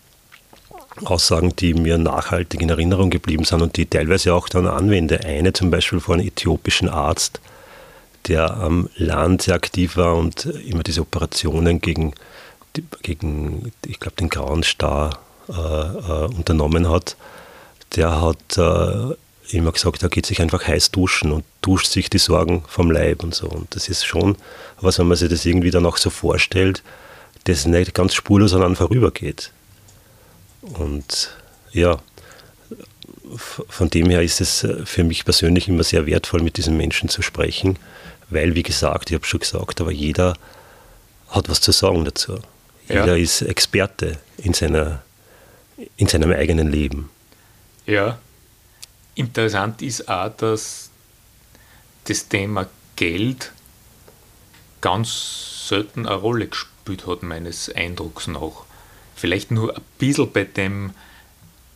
Aussagen, 1.04 1.54
die 1.56 1.74
mir 1.74 1.98
nachhaltig 1.98 2.62
in 2.62 2.70
Erinnerung 2.70 3.10
geblieben 3.10 3.44
sind 3.44 3.60
und 3.60 3.76
die 3.76 3.84
teilweise 3.84 4.32
auch 4.32 4.48
dann 4.48 4.66
anwende. 4.66 5.20
Eine 5.24 5.52
zum 5.52 5.70
Beispiel 5.70 6.00
von 6.00 6.20
einem 6.20 6.28
äthiopischen 6.28 6.88
Arzt, 6.88 7.40
der 8.28 8.56
am 8.56 8.88
Land 8.96 9.42
sehr 9.42 9.54
aktiv 9.54 9.98
war 9.98 10.16
und 10.16 10.46
immer 10.46 10.82
diese 10.82 11.02
Operationen 11.02 11.82
gegen 11.82 12.14
gegen, 13.02 13.72
ich 13.86 14.00
glaube, 14.00 14.16
den 14.16 14.28
Grauen 14.28 14.62
Star 14.62 15.18
äh, 15.48 15.52
äh, 15.52 16.26
unternommen 16.26 16.88
hat, 16.88 17.16
der 17.94 18.20
hat 18.20 18.58
äh, 18.58 19.14
immer 19.50 19.72
gesagt, 19.72 20.02
er 20.02 20.08
geht 20.08 20.26
sich 20.26 20.40
einfach 20.40 20.66
heiß 20.66 20.90
duschen 20.90 21.32
und 21.32 21.44
duscht 21.62 21.90
sich 21.90 22.10
die 22.10 22.18
Sorgen 22.18 22.64
vom 22.68 22.90
Leib 22.90 23.22
und 23.22 23.34
so. 23.34 23.48
Und 23.48 23.74
das 23.74 23.88
ist 23.88 24.04
schon 24.04 24.36
was, 24.80 24.98
wenn 24.98 25.08
man 25.08 25.16
sich 25.16 25.28
das 25.28 25.44
irgendwie 25.44 25.70
dann 25.70 25.86
auch 25.86 25.96
so 25.96 26.10
vorstellt, 26.10 26.82
das 27.44 27.66
nicht 27.66 27.94
ganz 27.94 28.14
spurlos 28.14 28.54
an 28.54 28.62
einem 28.62 28.76
vorübergeht. 28.76 29.52
Und 30.62 31.30
ja, 31.72 31.98
von 33.36 33.90
dem 33.90 34.10
her 34.10 34.22
ist 34.22 34.40
es 34.40 34.64
äh, 34.64 34.84
für 34.84 35.04
mich 35.04 35.24
persönlich 35.24 35.68
immer 35.68 35.84
sehr 35.84 36.06
wertvoll, 36.06 36.42
mit 36.42 36.56
diesen 36.56 36.76
Menschen 36.76 37.08
zu 37.08 37.22
sprechen, 37.22 37.78
weil, 38.30 38.54
wie 38.54 38.62
gesagt, 38.62 39.10
ich 39.10 39.14
habe 39.14 39.26
schon 39.26 39.40
gesagt, 39.40 39.80
aber 39.80 39.92
jeder 39.92 40.36
hat 41.28 41.48
was 41.48 41.60
zu 41.60 41.72
sagen 41.72 42.04
dazu. 42.04 42.38
Jeder 42.88 43.16
ja. 43.16 43.22
ist 43.22 43.42
Experte 43.42 44.18
in, 44.38 44.54
seiner, 44.54 45.02
in 45.96 46.06
seinem 46.06 46.30
eigenen 46.32 46.70
Leben. 46.70 47.10
Ja. 47.84 48.18
Interessant 49.16 49.80
ist 49.80 50.08
auch, 50.08 50.28
dass 50.36 50.90
das 52.04 52.28
Thema 52.28 52.68
Geld 52.96 53.52
ganz 54.82 55.66
selten 55.68 56.06
eine 56.06 56.16
Rolle 56.16 56.48
gespielt 56.48 57.06
hat, 57.06 57.22
meines 57.22 57.74
Eindrucks 57.74 58.28
nach. 58.28 58.64
Vielleicht 59.16 59.50
nur 59.50 59.74
ein 59.74 59.82
bisschen 59.98 60.30
bei 60.30 60.44
dem 60.44 60.92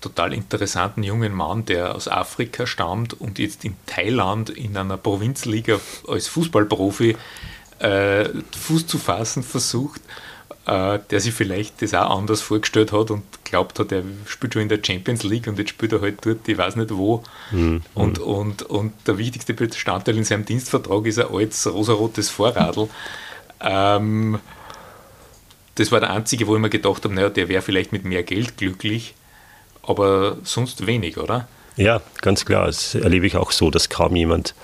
total 0.02 0.34
interessanten 0.34 1.02
jungen 1.02 1.34
Mann, 1.34 1.64
der 1.64 1.94
aus 1.94 2.08
Afrika 2.08 2.66
stammt 2.66 3.14
und 3.14 3.38
jetzt 3.38 3.64
in 3.64 3.74
Thailand 3.86 4.50
in 4.50 4.76
einer 4.76 4.98
Provinzliga 4.98 5.80
als 6.08 6.28
Fußballprofi 6.28 7.16
äh, 7.78 8.28
Fuß 8.52 8.86
zu 8.86 8.98
fassen 8.98 9.42
versucht 9.42 10.02
der 10.66 11.20
sich 11.20 11.34
vielleicht 11.34 11.82
das 11.82 11.94
auch 11.94 12.16
anders 12.16 12.42
vorgestellt 12.42 12.92
hat 12.92 13.10
und 13.10 13.22
glaubt 13.44 13.78
hat, 13.78 13.90
er 13.90 14.04
spielt 14.26 14.52
schon 14.52 14.62
in 14.62 14.68
der 14.68 14.78
Champions 14.80 15.24
League 15.24 15.48
und 15.48 15.58
jetzt 15.58 15.70
spielt 15.70 15.92
er 15.92 16.00
halt 16.00 16.24
dort, 16.24 16.46
ich 16.46 16.56
weiß 16.56 16.76
nicht 16.76 16.94
wo. 16.94 17.24
Mhm. 17.50 17.82
Und, 17.94 18.18
und, 18.20 18.62
und 18.62 18.92
der 19.06 19.18
wichtigste 19.18 19.54
Bestandteil 19.54 20.16
in 20.16 20.24
seinem 20.24 20.44
Dienstvertrag 20.44 21.06
ist 21.06 21.18
ein 21.18 21.34
altes 21.34 21.66
rosarotes 21.72 22.30
Vorradl. 22.30 22.88
Ähm, 23.60 24.38
das 25.74 25.90
war 25.90 26.00
der 26.00 26.10
einzige, 26.10 26.46
wo 26.46 26.54
ich 26.54 26.60
mir 26.60 26.70
gedacht 26.70 27.04
habe, 27.04 27.14
naja, 27.14 27.30
der 27.30 27.48
wäre 27.48 27.62
vielleicht 27.62 27.92
mit 27.92 28.04
mehr 28.04 28.22
Geld 28.22 28.58
glücklich, 28.58 29.14
aber 29.82 30.38
sonst 30.44 30.86
wenig, 30.86 31.18
oder? 31.18 31.48
Ja, 31.76 32.00
ganz 32.20 32.44
klar. 32.44 32.66
Das 32.66 32.94
erlebe 32.94 33.26
ich 33.26 33.36
auch 33.36 33.50
so, 33.50 33.70
dass 33.70 33.88
kaum 33.88 34.14
jemand 34.14 34.54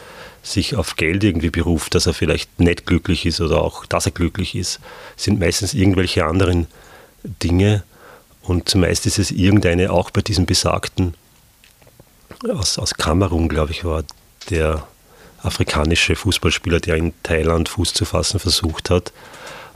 sich 0.47 0.77
auf 0.77 0.97
Geld 0.97 1.25
irgendwie 1.25 1.51
beruft, 1.51 1.95
dass 1.95 2.07
er 2.07 2.15
vielleicht 2.15 2.61
nicht 2.61 2.87
glücklich 2.87 3.27
ist 3.27 3.41
oder 3.41 3.63
auch, 3.63 3.85
dass 3.85 4.07
er 4.07 4.13
glücklich 4.13 4.55
ist, 4.55 4.81
sind 5.17 5.41
meistens 5.41 5.75
irgendwelche 5.75 6.25
anderen 6.25 6.69
Dinge. 7.43 7.83
Und 8.43 8.69
zumeist 8.69 9.07
ist 9.07 9.19
es 9.19 9.33
irgendeine, 9.33 9.91
auch 9.91 10.11
bei 10.11 10.21
diesem 10.21 10.47
besagten, 10.47 11.15
aus, 12.49 12.79
aus 12.79 12.95
Kamerun, 12.95 13.49
glaube 13.49 13.73
ich, 13.73 13.85
war 13.85 14.05
der 14.51 14.87
afrikanische 15.43 16.15
Fußballspieler, 16.15 16.81
der 16.81 16.97
in 16.97 17.13
Thailand 17.23 17.69
Fuß 17.69 17.93
zu 17.93 18.05
fassen 18.05 18.39
versucht 18.39 18.91
hat. 18.91 19.13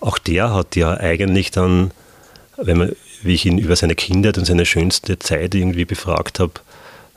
Auch 0.01 0.19
der 0.19 0.55
hat 0.55 0.77
ja 0.77 0.95
eigentlich 0.95 1.51
dann, 1.51 1.91
wenn 2.57 2.79
man, 2.79 2.97
wie 3.23 3.35
ich 3.35 3.45
ihn 3.45 3.59
über 3.59 3.75
seine 3.75 3.97
Kindheit 3.97 4.39
und 4.39 4.45
seine 4.45 4.67
schönste 4.67 5.19
Zeit 5.19 5.55
irgendwie 5.55 5.85
befragt 5.85 6.39
habe, 6.39 6.53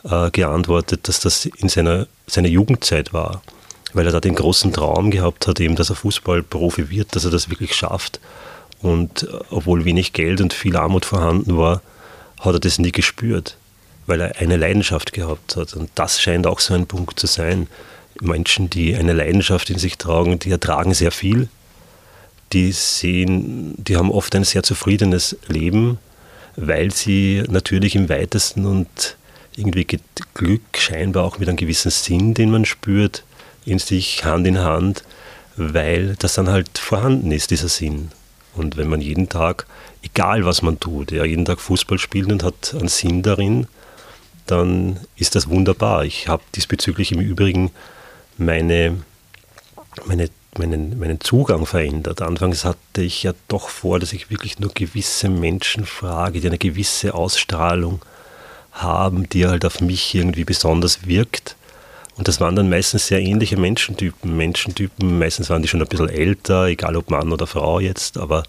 äh, 0.03 0.31
geantwortet, 0.31 1.07
dass 1.07 1.19
das 1.19 1.45
in 1.45 1.69
seiner, 1.69 2.07
seiner 2.27 2.49
Jugendzeit 2.49 3.13
war, 3.13 3.41
weil 3.93 4.05
er 4.05 4.11
da 4.11 4.19
den 4.19 4.35
großen 4.35 4.73
Traum 4.73 5.11
gehabt 5.11 5.47
hat, 5.47 5.59
eben, 5.59 5.75
dass 5.75 5.89
er 5.89 5.95
Fußballprofi 5.95 6.89
wird, 6.89 7.15
dass 7.15 7.25
er 7.25 7.31
das 7.31 7.49
wirklich 7.49 7.75
schafft. 7.75 8.19
Und 8.81 9.23
äh, 9.23 9.27
obwohl 9.49 9.85
wenig 9.85 10.13
Geld 10.13 10.41
und 10.41 10.53
viel 10.53 10.75
Armut 10.75 11.05
vorhanden 11.05 11.57
war, 11.57 11.81
hat 12.39 12.53
er 12.55 12.59
das 12.59 12.79
nie 12.79 12.91
gespürt, 12.91 13.57
weil 14.05 14.21
er 14.21 14.37
eine 14.39 14.57
Leidenschaft 14.57 15.13
gehabt 15.13 15.55
hat. 15.55 15.73
Und 15.73 15.89
das 15.95 16.21
scheint 16.21 16.45
auch 16.45 16.59
so 16.59 16.73
ein 16.73 16.87
Punkt 16.87 17.19
zu 17.19 17.27
sein. 17.27 17.67
Menschen, 18.21 18.69
die 18.69 18.95
eine 18.95 19.13
Leidenschaft 19.13 19.69
in 19.69 19.79
sich 19.79 19.97
tragen, 19.97 20.37
die 20.39 20.51
ertragen 20.51 20.93
sehr 20.93 21.11
viel, 21.11 21.47
die 22.51 22.71
sehen, 22.71 23.73
die 23.77 23.97
haben 23.97 24.11
oft 24.11 24.35
ein 24.35 24.43
sehr 24.43 24.63
zufriedenes 24.63 25.37
Leben, 25.47 25.97
weil 26.55 26.91
sie 26.91 27.43
natürlich 27.49 27.95
im 27.95 28.09
weitesten 28.09 28.65
und 28.65 29.17
irgendwie 29.55 29.85
geht 29.85 30.01
Glück 30.33 30.61
scheinbar 30.77 31.23
auch 31.23 31.39
mit 31.39 31.47
einem 31.47 31.57
gewissen 31.57 31.91
Sinn, 31.91 32.33
den 32.33 32.51
man 32.51 32.65
spürt, 32.65 33.23
in 33.65 33.79
sich 33.79 34.25
Hand 34.25 34.47
in 34.47 34.59
Hand, 34.59 35.03
weil 35.55 36.15
das 36.19 36.35
dann 36.35 36.49
halt 36.49 36.77
vorhanden 36.77 37.31
ist, 37.31 37.51
dieser 37.51 37.69
Sinn. 37.69 38.11
Und 38.55 38.77
wenn 38.77 38.89
man 38.89 39.01
jeden 39.01 39.29
Tag, 39.29 39.65
egal 40.03 40.45
was 40.45 40.61
man 40.61 40.79
tut, 40.79 41.11
ja, 41.11 41.23
jeden 41.23 41.45
Tag 41.45 41.59
Fußball 41.59 41.97
spielt 41.97 42.31
und 42.31 42.43
hat 42.43 42.75
einen 42.77 42.87
Sinn 42.87 43.23
darin, 43.23 43.67
dann 44.45 44.99
ist 45.15 45.35
das 45.35 45.49
wunderbar. 45.49 46.05
Ich 46.05 46.27
habe 46.27 46.43
diesbezüglich 46.55 47.11
im 47.11 47.21
Übrigen 47.21 47.71
meine, 48.37 49.03
meine, 50.05 50.29
meinen, 50.57 50.99
meinen 50.99 51.21
Zugang 51.21 51.65
verändert. 51.65 52.21
Anfangs 52.21 52.65
hatte 52.65 53.01
ich 53.01 53.23
ja 53.23 53.33
doch 53.47 53.69
vor, 53.69 53.99
dass 53.99 54.13
ich 54.13 54.29
wirklich 54.29 54.59
nur 54.59 54.71
gewisse 54.73 55.29
Menschen 55.29 55.85
frage, 55.85 56.41
die 56.41 56.47
eine 56.47 56.57
gewisse 56.57 57.13
Ausstrahlung 57.13 58.01
haben, 58.73 59.29
die 59.29 59.47
halt 59.47 59.65
auf 59.65 59.81
mich 59.81 60.13
irgendwie 60.13 60.43
besonders 60.43 61.07
wirkt. 61.07 61.55
Und 62.15 62.27
das 62.27 62.39
waren 62.39 62.55
dann 62.55 62.69
meistens 62.69 63.07
sehr 63.07 63.21
ähnliche 63.21 63.57
Menschentypen. 63.57 64.35
Menschentypen, 64.35 65.17
meistens 65.17 65.49
waren 65.49 65.61
die 65.61 65.67
schon 65.67 65.81
ein 65.81 65.87
bisschen 65.87 66.09
älter, 66.09 66.65
egal 66.65 66.95
ob 66.95 67.09
Mann 67.09 67.31
oder 67.31 67.47
Frau 67.47 67.79
jetzt, 67.79 68.17
aber 68.17 68.43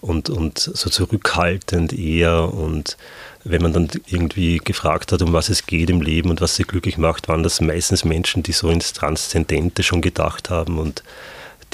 und, 0.00 0.28
und 0.28 0.58
so 0.58 0.90
zurückhaltend 0.90 1.92
eher. 1.92 2.52
Und 2.52 2.96
wenn 3.44 3.62
man 3.62 3.72
dann 3.72 3.88
irgendwie 4.06 4.58
gefragt 4.58 5.12
hat, 5.12 5.22
um 5.22 5.32
was 5.32 5.48
es 5.48 5.66
geht 5.66 5.90
im 5.90 6.00
Leben 6.00 6.30
und 6.30 6.40
was 6.40 6.56
sie 6.56 6.64
glücklich 6.64 6.98
macht, 6.98 7.28
waren 7.28 7.42
das 7.42 7.60
meistens 7.60 8.04
Menschen, 8.04 8.42
die 8.42 8.52
so 8.52 8.70
ins 8.70 8.92
Transzendente 8.92 9.82
schon 9.82 10.00
gedacht 10.00 10.50
haben 10.50 10.78
und 10.78 11.02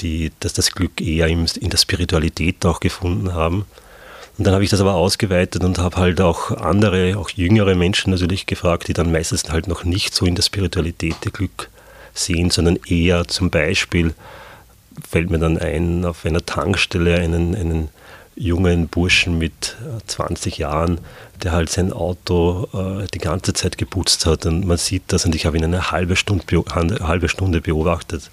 die, 0.01 0.31
dass 0.39 0.53
das 0.53 0.71
Glück 0.71 1.01
eher 1.01 1.27
in 1.27 1.47
der 1.47 1.77
Spiritualität 1.77 2.65
auch 2.65 2.79
gefunden 2.79 3.33
haben. 3.33 3.65
Und 4.37 4.47
dann 4.47 4.53
habe 4.53 4.63
ich 4.63 4.71
das 4.71 4.81
aber 4.81 4.95
ausgeweitet 4.95 5.63
und 5.63 5.77
habe 5.77 5.97
halt 5.97 6.19
auch 6.19 6.51
andere, 6.51 7.17
auch 7.17 7.29
jüngere 7.29 7.75
Menschen 7.75 8.11
natürlich 8.11 8.47
gefragt, 8.47 8.87
die 8.87 8.93
dann 8.93 9.11
meistens 9.11 9.49
halt 9.49 9.67
noch 9.67 9.83
nicht 9.83 10.15
so 10.15 10.25
in 10.25 10.35
der 10.35 10.41
Spiritualität 10.41 11.17
ihr 11.25 11.31
Glück 11.31 11.69
sehen, 12.13 12.49
sondern 12.49 12.79
eher 12.87 13.27
zum 13.27 13.49
Beispiel 13.49 14.13
fällt 15.07 15.29
mir 15.29 15.39
dann 15.39 15.57
ein, 15.57 16.05
auf 16.05 16.25
einer 16.25 16.45
Tankstelle 16.45 17.19
einen, 17.19 17.55
einen 17.55 17.89
jungen 18.35 18.87
Burschen 18.87 19.37
mit 19.37 19.75
20 20.07 20.57
Jahren, 20.57 20.99
der 21.43 21.51
halt 21.51 21.69
sein 21.69 21.93
Auto 21.93 22.67
äh, 22.73 23.07
die 23.13 23.19
ganze 23.19 23.53
Zeit 23.53 23.77
geputzt 23.77 24.25
hat 24.25 24.45
und 24.45 24.65
man 24.65 24.77
sieht 24.77 25.03
das 25.07 25.25
und 25.25 25.35
ich 25.35 25.45
habe 25.45 25.57
ihn 25.57 25.63
eine 25.63 25.91
halbe 25.91 26.15
Stunde, 26.15 26.43
eine 26.73 27.07
halbe 27.07 27.29
Stunde 27.29 27.61
beobachtet 27.61 28.31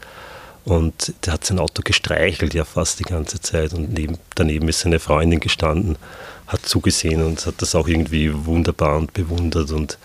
und 0.64 1.14
der 1.24 1.34
hat 1.34 1.44
sein 1.44 1.58
Auto 1.58 1.82
gestreichelt 1.82 2.54
ja 2.54 2.64
fast 2.64 2.98
die 3.00 3.04
ganze 3.04 3.40
Zeit 3.40 3.72
und 3.72 3.92
neben, 3.92 4.18
daneben 4.34 4.68
ist 4.68 4.80
seine 4.80 4.98
Freundin 4.98 5.40
gestanden, 5.40 5.96
hat 6.46 6.66
zugesehen 6.66 7.22
und 7.22 7.44
hat 7.46 7.62
das 7.62 7.74
auch 7.74 7.88
irgendwie 7.88 8.32
wunderbar 8.46 8.96
und 8.96 9.12
bewundert 9.12 9.70
und 9.70 9.98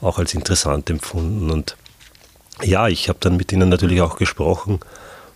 auch 0.00 0.18
als 0.18 0.34
interessant 0.34 0.88
empfunden. 0.90 1.50
Und 1.50 1.76
ja, 2.62 2.88
ich 2.88 3.08
habe 3.08 3.18
dann 3.20 3.36
mit 3.36 3.52
ihnen 3.52 3.68
natürlich 3.68 4.00
auch 4.00 4.16
gesprochen 4.16 4.80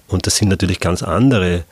und 0.09 0.27
das 0.27 0.37
sind 0.37 0.49
natürlich 0.49 0.81
ganz 0.81 1.03
andere 1.03 1.65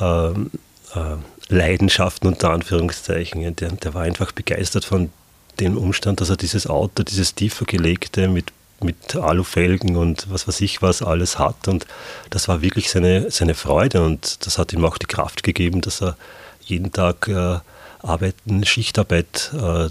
äh, 0.00 0.30
äh, 0.30 1.16
Leidenschaften 1.48 2.28
unter 2.28 2.50
Anführungszeichen. 2.50 3.56
Der, 3.56 3.72
der 3.72 3.94
war 3.94 4.02
einfach 4.02 4.32
begeistert 4.32 4.84
von 4.84 5.10
dem 5.58 5.76
Umstand, 5.76 6.20
dass 6.20 6.30
er 6.30 6.36
dieses 6.36 6.66
Auto, 6.66 7.02
dieses 7.02 7.34
tiefer 7.34 7.64
gelegte 7.64 8.28
mit 8.28 8.52
mit 8.82 9.16
Alufelgen 9.16 9.96
und 9.96 10.26
was 10.30 10.48
weiß 10.48 10.60
ich 10.60 10.82
was 10.82 11.02
alles 11.02 11.38
hat. 11.38 11.68
Und 11.68 11.86
das 12.30 12.48
war 12.48 12.62
wirklich 12.62 12.90
seine, 12.90 13.30
seine 13.30 13.54
Freude 13.54 14.02
und 14.02 14.46
das 14.46 14.58
hat 14.58 14.72
ihm 14.72 14.84
auch 14.84 14.98
die 14.98 15.06
Kraft 15.06 15.42
gegeben, 15.42 15.80
dass 15.80 16.02
er 16.02 16.16
jeden 16.60 16.92
Tag 16.92 17.28
äh, 17.28 17.58
Arbeiten, 18.02 18.64
Schichtarbeit 18.64 19.52
äh, 19.54 19.88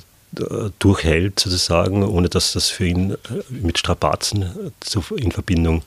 durchhält, 0.80 1.40
sozusagen, 1.40 2.04
ohne 2.04 2.30
dass 2.30 2.54
das 2.54 2.70
für 2.70 2.86
ihn 2.86 3.12
äh, 3.12 3.18
mit 3.50 3.78
Strapazen 3.78 4.72
zu, 4.80 5.04
in 5.16 5.32
Verbindung 5.32 5.84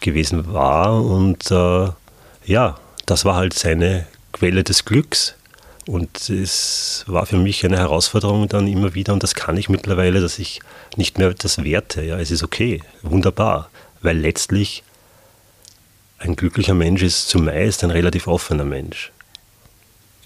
gewesen 0.00 0.52
war. 0.52 1.02
Und 1.02 1.50
äh, 1.50 1.88
ja, 2.44 2.78
das 3.06 3.24
war 3.24 3.36
halt 3.36 3.54
seine 3.54 4.06
Quelle 4.32 4.64
des 4.64 4.84
Glücks. 4.84 5.34
Und 5.90 6.30
es 6.30 7.02
war 7.08 7.26
für 7.26 7.36
mich 7.36 7.64
eine 7.64 7.78
Herausforderung 7.78 8.46
dann 8.46 8.68
immer 8.68 8.94
wieder, 8.94 9.12
und 9.12 9.24
das 9.24 9.34
kann 9.34 9.56
ich 9.56 9.68
mittlerweile, 9.68 10.20
dass 10.20 10.38
ich 10.38 10.60
nicht 10.94 11.18
mehr 11.18 11.34
das 11.34 11.64
werte. 11.64 12.00
Ja, 12.02 12.16
es 12.20 12.30
ist 12.30 12.44
okay, 12.44 12.80
wunderbar, 13.02 13.70
weil 14.00 14.16
letztlich 14.16 14.84
ein 16.18 16.36
glücklicher 16.36 16.74
Mensch 16.74 17.02
ist 17.02 17.28
zumeist 17.28 17.82
ein 17.82 17.90
relativ 17.90 18.28
offener 18.28 18.64
Mensch. 18.64 19.10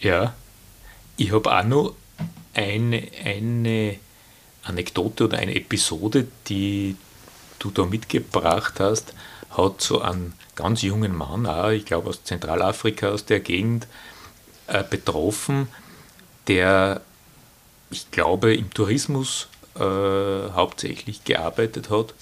Ja, 0.01 0.35
ich 1.17 1.33
habe 1.33 1.51
auch 1.51 1.65
noch 1.65 1.95
eine, 2.53 3.03
eine 3.25 3.97
Anekdote 4.65 5.25
oder 5.25 5.39
eine 5.39 5.55
Episode, 5.55 6.29
die 6.47 6.95
du 7.59 7.71
da 7.71 7.87
mitgebracht 7.87 8.81
hast, 8.81 9.15
hat 9.57 9.81
so 9.81 10.03
einen 10.03 10.35
ganz 10.57 10.83
jungen 10.83 11.17
Mann, 11.17 11.47
auch, 11.47 11.71
ich 11.71 11.87
glaube 11.87 12.11
aus 12.11 12.23
Zentralafrika, 12.23 13.09
aus 13.09 13.25
der 13.25 13.41
Gegend, 13.41 13.87
äh, 14.67 14.83
betroffen, 14.89 15.69
der, 16.47 17.01
ich 17.91 18.11
glaube, 18.11 18.55
im 18.55 18.73
Tourismus 18.73 19.49
äh, 19.77 19.81
hauptsächlich 19.81 21.25
gearbeitet 21.25 21.91
hat 21.91 22.15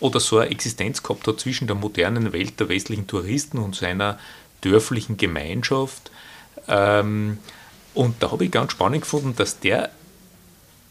oder 0.00 0.20
so 0.20 0.38
eine 0.38 0.50
Existenz 0.50 1.02
gehabt 1.02 1.26
hat 1.26 1.40
zwischen 1.40 1.66
der 1.66 1.76
modernen 1.76 2.32
Welt 2.32 2.60
der 2.60 2.68
westlichen 2.68 3.06
Touristen 3.06 3.58
und 3.58 3.74
seiner 3.74 4.18
dörflichen 4.60 5.16
Gemeinschaft. 5.16 6.10
Ähm, 6.68 7.38
und 7.94 8.22
da 8.22 8.30
habe 8.30 8.44
ich 8.44 8.50
ganz 8.50 8.72
spannend 8.72 9.02
gefunden, 9.02 9.34
dass 9.36 9.60
der 9.60 9.90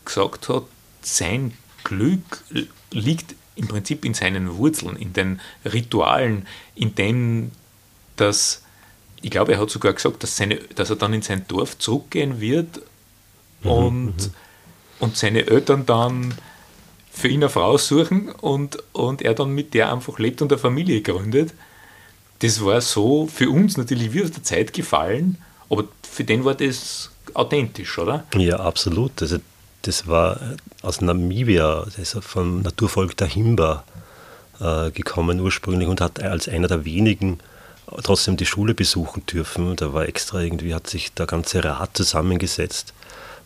gesagt 0.05 0.50
hat, 0.50 0.63
sein 1.01 1.53
Glück 1.83 2.43
liegt 2.91 3.35
im 3.55 3.67
Prinzip 3.67 4.05
in 4.05 4.13
seinen 4.13 4.57
Wurzeln, 4.57 4.95
in 4.95 5.13
den 5.13 5.41
Ritualen, 5.65 6.47
in 6.75 6.95
dem, 6.95 7.51
dass 8.15 8.63
ich 9.24 9.32
glaube, 9.32 9.53
er 9.53 9.60
hat 9.60 9.70
sogar 9.70 9.94
gesagt, 9.94 10.22
dass, 10.22 10.38
seine, 10.38 10.58
dass 10.75 10.89
er 10.89 10.98
dann 10.98 11.13
in 11.13 11.22
sein 11.22 11.46
Dorf 11.48 11.77
zurückgehen 11.80 12.39
wird 12.42 12.82
mhm, 13.63 13.72
und, 13.72 14.18
mhm. 14.18 14.34
und 15.00 15.18
seine 15.18 15.48
Eltern 15.48 15.86
dann 15.86 16.36
für 17.12 17.30
ihn 17.30 17.42
eine 17.42 17.50
Frau 17.50 17.77
suchen 17.77 18.30
und, 18.30 18.77
und 18.92 19.22
er 19.22 19.34
dann 19.34 19.51
mit 19.51 19.74
der 19.74 19.92
einfach 19.94 20.20
lebt 20.20 20.42
und 20.42 20.51
eine 20.51 20.60
Familie 20.60 21.01
gründet. 21.01 21.53
Das 22.39 22.63
war 22.63 22.82
so 22.82 23.27
für 23.27 23.50
uns 23.50 23.77
natürlich 23.77 24.13
wie 24.13 24.24
aus 24.24 24.32
der 24.32 24.44
Zeit 24.44 24.74
gefallen, 24.74 25.38
aber 25.70 25.86
für 26.01 26.25
den 26.25 26.44
war 26.44 26.56
das 26.56 27.10
authentisch, 27.34 27.98
oder? 27.98 28.25
Ja, 28.36 28.58
absolut. 28.58 29.22
Also 29.22 29.38
das 29.84 30.08
war 30.08 30.39
aus 30.82 31.00
Namibia, 31.00 31.86
das 31.86 31.98
ist 31.98 32.24
vom 32.25 32.62
Naturvolk 32.62 33.15
der 33.15 33.27
Himba 33.27 33.86
äh, 34.60 34.92
gekommen 34.92 35.39
ursprünglich 35.39 35.88
und 35.88 36.01
hat 36.01 36.22
als 36.22 36.50
einer 36.50 36.68
der 36.68 36.84
wenigen 36.84 37.39
trotzdem 38.04 38.38
die 38.38 38.46
Schule 38.46 38.74
besuchen 38.74 39.25
dürfen. 39.25 39.75
Da 39.75 39.94
war 39.94 40.08
extra 40.08 40.42
irgendwie, 40.42 40.74
hat 40.74 40.88
sich 40.88 41.13
der 41.13 41.25
ganze 41.25 41.63
Rat 41.63 41.96
zusammengesetzt 41.96 42.94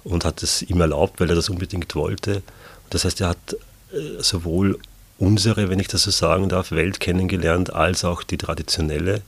und 0.04 0.26
hat 0.26 0.44
es 0.44 0.62
ihm 0.62 0.80
erlaubt, 0.82 1.20
weil 1.20 1.30
er 1.30 1.36
das 1.36 1.50
unbedingt 1.50 1.96
wollte. 1.96 2.42
Das 2.90 3.06
heißt, 3.06 3.22
er 3.22 3.30
hat 3.30 3.58
äh, 3.92 4.22
sowohl 4.22 4.80
unsere, 5.20 5.70
wenn 5.70 5.80
ich 5.80 5.88
das 5.88 6.04
so 6.04 6.12
sagen 6.12 6.50
darf, 6.50 6.72
Welt 6.72 7.00
kennengelernt, 7.00 7.74
als 7.74 8.06
auch 8.06 8.24
die 8.24 8.38
traditionelle 8.38 9.22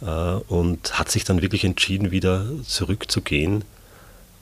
äh, 0.00 0.06
und 0.06 0.98
hat 0.98 1.10
sich 1.10 1.24
dann 1.24 1.42
wirklich 1.42 1.64
entschieden, 1.64 2.10
wieder 2.10 2.46
zurückzugehen 2.66 3.64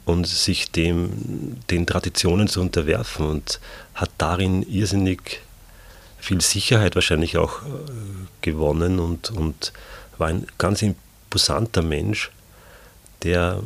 und 0.05 0.27
sich 0.27 0.71
dem, 0.71 1.57
den 1.71 1.87
Traditionen 1.87 2.49
zu 2.49 2.61
unterwerfen 2.61 3.27
und 3.27 3.61
hat 3.95 4.11
darin 4.19 4.63
irrsinnig 4.63 5.41
viel 6.19 6.41
Sicherheit 6.41 6.95
wahrscheinlich 6.95 7.39
auch 7.39 7.63
äh, 7.63 7.67
gewonnen 8.41 8.99
und, 8.99 9.31
und 9.31 9.73
war 10.19 10.29
ein 10.29 10.47
ganz 10.59 10.83
imposanter 10.83 11.83
Mensch, 11.83 12.31
der 13.23 13.63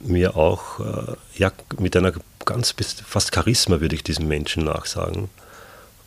mir 0.00 0.36
auch 0.36 0.80
äh, 0.80 1.14
ja, 1.36 1.52
mit 1.78 1.96
einer 1.96 2.12
ganz 2.44 2.74
fast 3.06 3.34
Charisma 3.34 3.80
würde 3.80 3.94
ich 3.94 4.02
diesem 4.02 4.26
Menschen 4.26 4.64
nachsagen. 4.64 5.28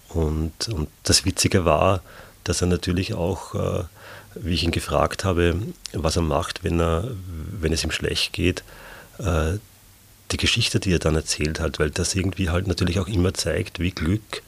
Und, 0.10 0.70
und 0.70 0.90
das 1.04 1.26
Witzige 1.26 1.66
war, 1.66 2.02
dass 2.44 2.62
er 2.62 2.68
natürlich 2.68 3.14
auch, 3.14 3.56
äh, 3.56 3.84
wie 4.36 4.54
ich 4.54 4.64
ihn 4.64 4.72
gefragt 4.72 5.24
habe, 5.24 5.56
was 5.94 6.16
er 6.16 6.22
macht, 6.22 6.64
wenn, 6.64 6.80
er, 6.80 7.10
wenn 7.60 7.74
es 7.74 7.84
ihm 7.84 7.92
schlecht 7.92 8.34
geht, 8.34 8.64
äh, 9.20 9.58
die 10.32 10.38
Geschichte, 10.38 10.80
die 10.80 10.94
er 10.94 11.00
dann 11.00 11.16
erzählt 11.16 11.60
hat, 11.60 11.80
weil 11.80 11.92
das 11.92 12.16
irgendwie 12.16 12.50
halt 12.50 12.68
natürlich 12.68 13.00
auch 13.00 13.08
immer 13.08 13.34
zeigt, 13.34 13.80
wie 13.80 13.92
Glück 13.92 14.42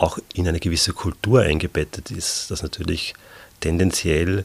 auch 0.00 0.18
in 0.34 0.48
eine 0.48 0.60
gewisse 0.60 0.92
Kultur 0.92 1.42
eingebettet 1.42 2.10
ist, 2.10 2.50
dass 2.50 2.62
natürlich 2.62 3.14
tendenziell, 3.60 4.44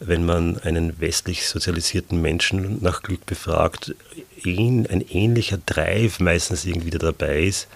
wenn 0.00 0.26
man 0.26 0.58
einen 0.58 1.00
westlich 1.00 1.46
sozialisierten 1.46 2.20
Menschen 2.20 2.82
nach 2.82 3.02
Glück 3.02 3.24
befragt, 3.24 3.94
ein, 4.44 5.04
ähnlicher 5.08 5.58
Drive 5.64 6.20
meistens 6.20 6.64
irgendwie 6.64 6.90
dabei 6.90 7.44
ist 7.44 7.68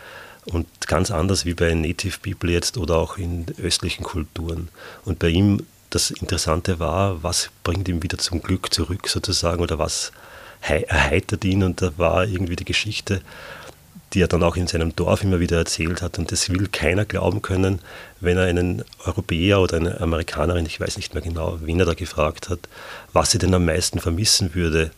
und 0.47 0.67
ganz 0.87 1.11
anders 1.11 1.45
wie 1.45 1.55
bei 1.55 1.73
Native 1.73 2.19
People 2.21 2.51
jetzt 2.51 2.77
oder 2.77 2.97
auch 2.97 3.17
in 3.17 3.47
östlichen 3.63 4.05
Kulturen. 4.05 4.69
Und 5.05 5.21
bei 5.21 5.29
ihm 5.29 5.65
das 5.91 6.11
Interessante 6.11 6.79
war, 6.79 7.23
was 7.23 7.51
bringt 7.63 7.89
ihm 7.89 8.03
wieder 8.03 8.19
zum 8.19 8.43
Glück 8.43 8.75
zurück 8.75 9.09
sozusagen 9.09 9.63
oder 9.63 9.79
was 9.79 10.13
erheitert 10.61 11.45
ihn 11.45 11.63
und 11.63 11.81
da 11.81 11.97
war 11.97 12.27
irgendwie 12.27 12.57
die 12.57 12.67
Geschichte, 12.67 13.23
die 14.13 14.23
er 14.23 14.29
dann 14.29 14.43
auch 14.43 14.57
in 14.57 14.67
seinem 14.67 14.95
Dorf 14.97 15.23
immer 15.23 15.41
wieder 15.41 15.59
erzählt 15.59 16.03
hat. 16.03 16.19
Und 16.19 16.33
das 16.33 16.51
will 16.51 16.69
keiner 16.69 17.05
glauben 17.05 17.43
können, 17.43 17.81
wenn 18.21 18.37
er 18.37 18.45
einen 18.45 18.85
Europäer 19.05 19.61
oder 19.61 19.77
eine 19.77 20.01
Amerikanerin, 20.01 20.67
ich 20.67 20.81
weiß 20.81 20.97
nicht 20.97 21.15
mehr 21.15 21.23
genau, 21.23 21.59
wen 21.61 21.79
er 21.79 21.87
da 21.87 21.95
gefragt 21.95 22.49
hat, 22.49 22.61
was 23.13 23.31
sie 23.31 23.39
denn 23.39 23.55
am 23.55 23.65
meisten 23.65 24.01
vermissen 24.01 24.55
würde 24.55 24.91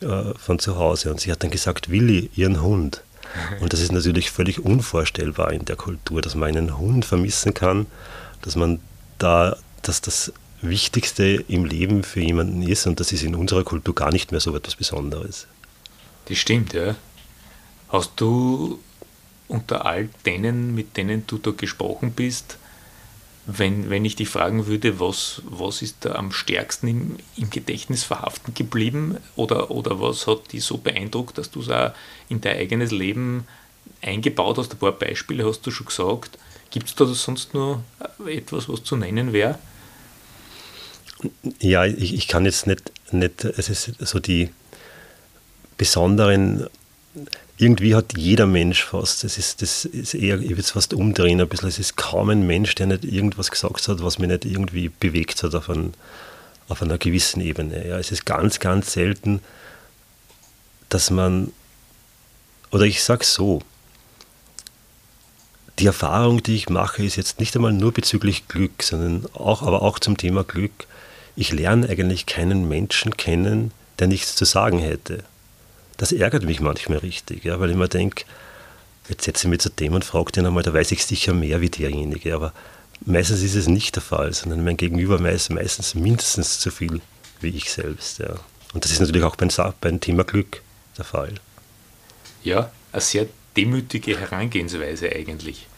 äh, 0.00 0.34
von 0.36 0.58
zu 0.58 0.76
Hause. 0.76 1.10
Und 1.10 1.20
sie 1.20 1.32
hat 1.32 1.42
dann 1.42 1.50
gesagt, 1.50 1.90
Willi, 1.90 2.30
ihren 2.34 2.62
Hund. 2.62 3.02
Und 3.60 3.72
das 3.72 3.80
ist 3.80 3.92
natürlich 3.92 4.30
völlig 4.30 4.60
unvorstellbar 4.60 5.52
in 5.52 5.64
der 5.64 5.76
Kultur, 5.76 6.20
dass 6.20 6.34
man 6.34 6.48
einen 6.48 6.78
Hund 6.78 7.04
vermissen 7.04 7.54
kann, 7.54 7.86
dass 8.42 8.56
man 8.56 8.80
da, 9.18 9.56
dass 9.82 10.00
das 10.00 10.32
Wichtigste 10.60 11.44
im 11.48 11.64
Leben 11.64 12.04
für 12.04 12.20
jemanden 12.20 12.62
ist 12.62 12.86
und 12.86 13.00
das 13.00 13.12
ist 13.12 13.22
in 13.22 13.34
unserer 13.34 13.64
Kultur 13.64 13.94
gar 13.94 14.12
nicht 14.12 14.30
mehr 14.30 14.40
so 14.40 14.54
etwas 14.54 14.76
Besonderes. 14.76 15.46
Das 16.26 16.38
stimmt, 16.38 16.72
ja. 16.72 16.94
Hast 17.92 18.12
du 18.16 18.80
unter 19.48 19.84
all 19.84 20.08
denen, 20.24 20.74
mit 20.74 20.96
denen 20.96 21.26
du 21.26 21.36
da 21.36 21.50
gesprochen 21.50 22.12
bist, 22.12 22.56
wenn, 23.44 23.90
wenn 23.90 24.04
ich 24.04 24.16
dich 24.16 24.28
fragen 24.28 24.66
würde, 24.66 24.98
was, 24.98 25.42
was 25.44 25.82
ist 25.82 25.96
da 26.00 26.14
am 26.14 26.32
stärksten 26.32 26.88
im, 26.88 27.16
im 27.36 27.50
Gedächtnis 27.50 28.02
verhaften 28.02 28.54
geblieben 28.54 29.18
oder, 29.36 29.70
oder 29.70 30.00
was 30.00 30.26
hat 30.26 30.52
dich 30.52 30.64
so 30.64 30.78
beeindruckt, 30.78 31.36
dass 31.38 31.50
du 31.50 31.60
es 31.60 31.68
auch 31.68 31.92
in 32.28 32.40
dein 32.40 32.56
eigenes 32.56 32.92
Leben 32.92 33.46
eingebaut 34.00 34.58
hast? 34.58 34.72
Ein 34.72 34.78
paar 34.78 34.92
Beispiele 34.92 35.44
hast 35.44 35.66
du 35.66 35.70
schon 35.70 35.86
gesagt. 35.86 36.38
Gibt 36.70 36.88
es 36.88 36.94
da 36.94 37.04
sonst 37.04 37.52
noch 37.52 37.82
etwas, 38.26 38.68
was 38.70 38.84
zu 38.84 38.96
nennen 38.96 39.34
wäre? 39.34 39.58
Ja, 41.60 41.84
ich, 41.84 42.14
ich 42.14 42.28
kann 42.28 42.46
jetzt 42.46 42.66
nicht, 42.66 42.90
nicht, 43.12 43.44
es 43.44 43.68
ist 43.68 43.92
so 43.98 44.18
die 44.18 44.50
besonderen, 45.76 46.68
irgendwie 47.58 47.94
hat 47.94 48.16
jeder 48.16 48.46
Mensch 48.46 48.84
fast, 48.84 49.24
das 49.24 49.38
ist, 49.38 49.62
das 49.62 49.84
ist 49.84 50.14
eher, 50.14 50.40
ich 50.40 50.50
würde 50.50 50.62
es 50.62 50.70
fast 50.70 50.94
umdrehen 50.94 51.40
ein 51.40 51.48
bisschen, 51.48 51.68
es 51.68 51.78
ist 51.78 51.96
kaum 51.96 52.30
ein 52.30 52.46
Mensch, 52.46 52.74
der 52.74 52.86
nicht 52.86 53.04
irgendwas 53.04 53.50
gesagt 53.50 53.86
hat, 53.88 54.02
was 54.02 54.18
mich 54.18 54.28
nicht 54.28 54.44
irgendwie 54.44 54.88
bewegt 54.88 55.42
hat 55.42 55.54
auf, 55.54 55.68
ein, 55.68 55.94
auf 56.68 56.82
einer 56.82 56.98
gewissen 56.98 57.40
Ebene. 57.40 57.86
Ja, 57.86 57.98
es 57.98 58.10
ist 58.10 58.24
ganz, 58.24 58.60
ganz 58.60 58.92
selten, 58.92 59.40
dass 60.88 61.10
man, 61.10 61.52
oder 62.70 62.84
ich 62.84 63.02
sage 63.02 63.24
so, 63.24 63.62
die 65.78 65.86
Erfahrung, 65.86 66.42
die 66.42 66.54
ich 66.54 66.68
mache, 66.68 67.04
ist 67.04 67.16
jetzt 67.16 67.40
nicht 67.40 67.54
einmal 67.56 67.72
nur 67.72 67.92
bezüglich 67.92 68.48
Glück, 68.48 68.82
sondern 68.82 69.26
auch, 69.34 69.62
aber 69.62 69.82
auch 69.82 69.98
zum 69.98 70.16
Thema 70.16 70.44
Glück, 70.44 70.86
ich 71.36 71.52
lerne 71.52 71.88
eigentlich 71.88 72.26
keinen 72.26 72.68
Menschen 72.68 73.16
kennen, 73.16 73.72
der 73.98 74.06
nichts 74.06 74.36
zu 74.36 74.44
sagen 74.44 74.78
hätte. 74.78 75.24
Das 76.02 76.10
ärgert 76.10 76.42
mich 76.42 76.58
manchmal 76.58 76.98
richtig, 76.98 77.44
ja, 77.44 77.60
weil 77.60 77.70
ich 77.70 77.76
mir 77.76 77.86
denke, 77.86 78.24
jetzt 79.08 79.22
setze 79.22 79.46
ich 79.46 79.50
mich 79.50 79.60
zu 79.60 79.70
dem 79.70 79.92
und 79.92 80.04
frage 80.04 80.32
den 80.32 80.44
einmal, 80.44 80.64
da 80.64 80.74
weiß 80.74 80.90
ich 80.90 81.06
sicher 81.06 81.32
mehr 81.32 81.60
wie 81.60 81.70
derjenige. 81.70 82.34
Aber 82.34 82.52
meistens 83.06 83.40
ist 83.40 83.54
es 83.54 83.68
nicht 83.68 83.94
der 83.94 84.02
Fall, 84.02 84.32
sondern 84.32 84.64
mein 84.64 84.76
Gegenüber 84.76 85.22
weiß 85.22 85.50
meistens 85.50 85.94
mindestens 85.94 86.60
so 86.60 86.72
viel 86.72 87.00
wie 87.40 87.50
ich 87.50 87.70
selbst. 87.70 88.18
Ja. 88.18 88.34
Und 88.74 88.84
das 88.84 88.90
ist 88.90 88.98
natürlich 88.98 89.22
auch 89.22 89.36
beim, 89.36 89.48
beim 89.80 90.00
Thema 90.00 90.24
Glück 90.24 90.62
der 90.98 91.04
Fall. 91.04 91.34
Ja, 92.42 92.72
eine 92.90 93.00
sehr 93.00 93.26
demütige 93.56 94.18
Herangehensweise 94.18 95.08
eigentlich. 95.08 95.68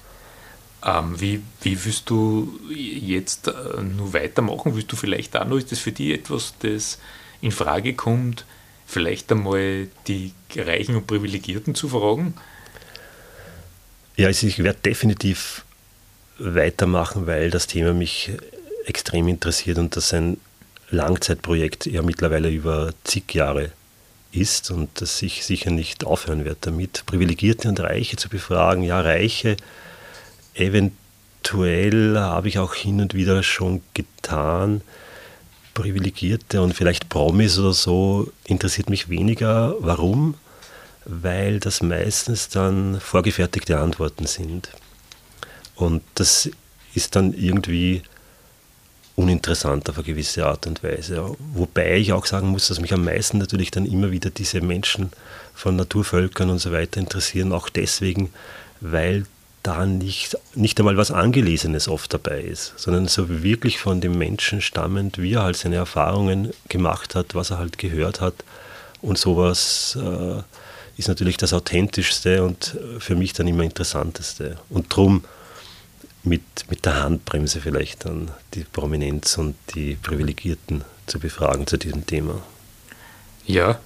Ähm, 0.86 1.20
wie, 1.20 1.42
wie 1.60 1.84
willst 1.84 2.08
du 2.08 2.58
jetzt 2.70 3.48
äh, 3.48 3.52
nur 3.82 4.14
weitermachen? 4.14 4.74
Willst 4.74 4.90
du 4.90 4.96
vielleicht 4.96 5.36
auch 5.36 5.44
noch, 5.44 5.58
ist 5.58 5.70
das 5.70 5.80
für 5.80 5.92
dich 5.92 6.14
etwas, 6.14 6.54
das 6.60 6.98
in 7.42 7.52
Frage 7.52 7.92
kommt, 7.92 8.46
vielleicht 8.86 9.30
einmal 9.32 9.88
die 10.06 10.32
Reichen 10.56 10.96
und 10.96 11.06
Privilegierten 11.06 11.74
zu 11.74 11.88
fragen? 11.88 12.34
Ja, 14.16 14.28
also 14.28 14.46
ich 14.46 14.62
werde 14.62 14.78
definitiv 14.84 15.64
weitermachen, 16.38 17.26
weil 17.26 17.50
das 17.50 17.66
Thema 17.66 17.92
mich 17.92 18.32
extrem 18.86 19.28
interessiert 19.28 19.78
und 19.78 19.96
das 19.96 20.12
ein 20.12 20.38
Langzeitprojekt 20.90 21.86
ja 21.86 22.02
mittlerweile 22.02 22.50
über 22.50 22.92
zig 23.04 23.34
Jahre 23.34 23.70
ist 24.32 24.70
und 24.70 25.00
dass 25.00 25.22
ich 25.22 25.44
sicher 25.44 25.70
nicht 25.70 26.04
aufhören 26.04 26.44
werde 26.44 26.58
damit, 26.62 27.04
Privilegierte 27.06 27.68
und 27.68 27.80
Reiche 27.80 28.16
zu 28.16 28.28
befragen. 28.28 28.82
Ja, 28.82 29.00
Reiche 29.00 29.56
Eventuell 30.54 32.16
habe 32.16 32.48
ich 32.48 32.58
auch 32.58 32.74
hin 32.74 33.00
und 33.00 33.14
wieder 33.14 33.42
schon 33.42 33.82
getan. 33.92 34.82
Privilegierte 35.74 36.62
und 36.62 36.74
vielleicht 36.74 37.08
Promis 37.08 37.58
oder 37.58 37.72
so 37.72 38.32
interessiert 38.44 38.88
mich 38.88 39.08
weniger. 39.08 39.74
Warum? 39.80 40.34
Weil 41.04 41.60
das 41.60 41.82
meistens 41.82 42.48
dann 42.48 43.00
vorgefertigte 43.00 43.78
Antworten 43.78 44.26
sind. 44.26 44.70
Und 45.74 46.02
das 46.14 46.48
ist 46.94 47.16
dann 47.16 47.34
irgendwie 47.34 48.02
uninteressant 49.16 49.88
auf 49.88 49.96
eine 49.96 50.04
gewisse 50.04 50.46
Art 50.46 50.66
und 50.66 50.82
Weise. 50.82 51.36
Wobei 51.52 51.96
ich 51.96 52.12
auch 52.12 52.26
sagen 52.26 52.48
muss, 52.48 52.68
dass 52.68 52.80
mich 52.80 52.92
am 52.92 53.04
meisten 53.04 53.38
natürlich 53.38 53.70
dann 53.70 53.86
immer 53.86 54.10
wieder 54.10 54.30
diese 54.30 54.60
Menschen 54.60 55.10
von 55.54 55.76
Naturvölkern 55.76 56.50
und 56.50 56.58
so 56.58 56.72
weiter 56.72 56.98
interessieren, 57.00 57.52
auch 57.52 57.68
deswegen, 57.68 58.32
weil 58.80 59.26
da 59.64 59.86
nicht, 59.86 60.36
nicht 60.54 60.78
einmal 60.78 60.96
was 60.96 61.10
Angelesenes 61.10 61.88
oft 61.88 62.14
dabei 62.14 62.42
ist, 62.42 62.74
sondern 62.76 63.08
so 63.08 63.42
wirklich 63.42 63.78
von 63.78 64.00
dem 64.00 64.16
Menschen 64.16 64.60
stammend, 64.60 65.18
wie 65.18 65.32
er 65.32 65.42
halt 65.42 65.56
seine 65.56 65.76
Erfahrungen 65.76 66.52
gemacht 66.68 67.14
hat, 67.16 67.34
was 67.34 67.50
er 67.50 67.58
halt 67.58 67.78
gehört 67.78 68.20
hat. 68.20 68.34
Und 69.02 69.18
sowas 69.18 69.98
äh, 70.00 70.42
ist 70.96 71.08
natürlich 71.08 71.36
das 71.36 71.52
Authentischste 71.52 72.44
und 72.44 72.78
für 72.98 73.16
mich 73.16 73.32
dann 73.32 73.48
immer 73.48 73.64
Interessanteste. 73.64 74.58
Und 74.68 74.92
darum 74.92 75.24
mit, 76.24 76.42
mit 76.70 76.84
der 76.84 77.02
Handbremse 77.02 77.60
vielleicht 77.60 78.04
dann 78.04 78.30
die 78.54 78.64
Prominenz 78.64 79.36
und 79.38 79.56
die 79.74 79.96
Privilegierten 79.96 80.84
zu 81.06 81.18
befragen 81.18 81.66
zu 81.66 81.76
diesem 81.76 82.06
Thema. 82.06 82.42
Ja, 83.46 83.78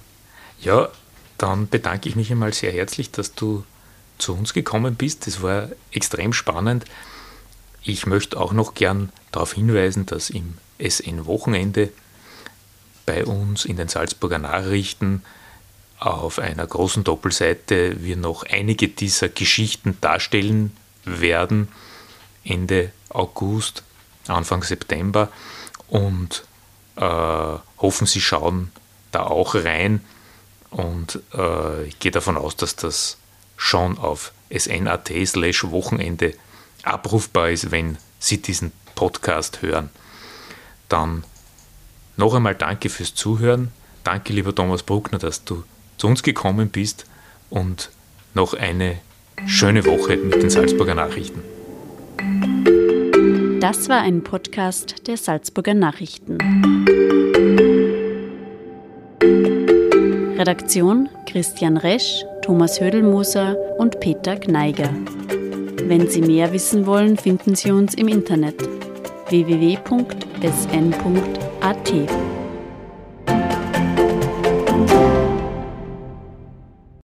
ja, 0.61 0.89
dann 1.37 1.67
bedanke 1.67 2.09
ich 2.09 2.15
mich 2.15 2.31
einmal 2.31 2.53
sehr 2.53 2.71
herzlich, 2.71 3.11
dass 3.11 3.33
du 3.33 3.63
zu 4.19 4.33
uns 4.33 4.53
gekommen 4.53 4.95
bist. 4.95 5.27
Das 5.27 5.41
war 5.41 5.69
extrem 5.91 6.33
spannend. 6.33 6.85
Ich 7.83 8.05
möchte 8.05 8.39
auch 8.39 8.51
noch 8.51 8.73
gern 8.73 9.11
darauf 9.31 9.53
hinweisen, 9.53 10.05
dass 10.05 10.29
im 10.29 10.55
SN-Wochenende 10.77 11.89
bei 13.05 13.25
uns 13.25 13.65
in 13.65 13.77
den 13.77 13.87
Salzburger 13.87 14.37
Nachrichten 14.37 15.23
auf 15.99 16.39
einer 16.39 16.65
großen 16.65 17.03
Doppelseite 17.03 18.03
wir 18.03 18.15
noch 18.15 18.43
einige 18.43 18.87
dieser 18.87 19.29
Geschichten 19.29 19.97
darstellen 19.99 20.71
werden, 21.03 21.67
Ende 22.43 22.91
August, 23.09 23.83
Anfang 24.27 24.63
September 24.63 25.29
und 25.87 26.45
äh, 26.95 27.01
hoffen, 27.01 28.07
Sie 28.07 28.21
schauen 28.21 28.71
da 29.11 29.23
auch 29.23 29.55
rein 29.55 30.01
und 30.69 31.19
äh, 31.33 31.83
ich 31.85 31.99
gehe 31.99 32.11
davon 32.11 32.37
aus, 32.37 32.55
dass 32.55 32.75
das 32.75 33.17
schon 33.59 33.97
auf 33.97 34.31
sn.at 34.49 35.11
slash 35.25 35.65
Wochenende 35.65 36.33
abrufbar 36.83 37.51
ist, 37.51 37.71
wenn 37.71 37.97
Sie 38.17 38.41
diesen 38.41 38.71
Podcast 38.95 39.61
hören. 39.61 39.89
Dann 40.87 41.23
noch 42.17 42.33
einmal 42.33 42.55
danke 42.55 42.89
fürs 42.89 43.13
Zuhören. 43.13 43.71
Danke, 44.03 44.33
lieber 44.33 44.55
Thomas 44.55 44.81
Bruckner, 44.81 45.19
dass 45.19 45.43
du 45.43 45.63
zu 45.97 46.07
uns 46.07 46.23
gekommen 46.23 46.69
bist 46.69 47.05
und 47.49 47.91
noch 48.33 48.53
eine 48.53 48.97
schöne 49.45 49.85
Woche 49.85 50.17
mit 50.17 50.41
den 50.41 50.49
Salzburger 50.49 50.95
Nachrichten. 50.95 51.41
Das 53.59 53.89
war 53.89 54.01
ein 54.01 54.23
Podcast 54.23 55.07
der 55.07 55.17
Salzburger 55.17 55.73
Nachrichten. 55.73 56.37
Redaktion 60.37 61.09
Christian 61.25 61.75
Resch, 61.75 62.23
Thomas 62.49 62.81
Hödelmoser 62.81 63.55
und 63.77 63.99
Peter 63.99 64.35
Gneiger. 64.35 64.89
Wenn 65.83 66.07
Sie 66.07 66.23
mehr 66.23 66.51
wissen 66.51 66.87
wollen, 66.87 67.15
finden 67.15 67.53
Sie 67.53 67.71
uns 67.71 67.93
im 67.93 68.07
Internet 68.07 68.55
www.sn.at. 69.29 69.89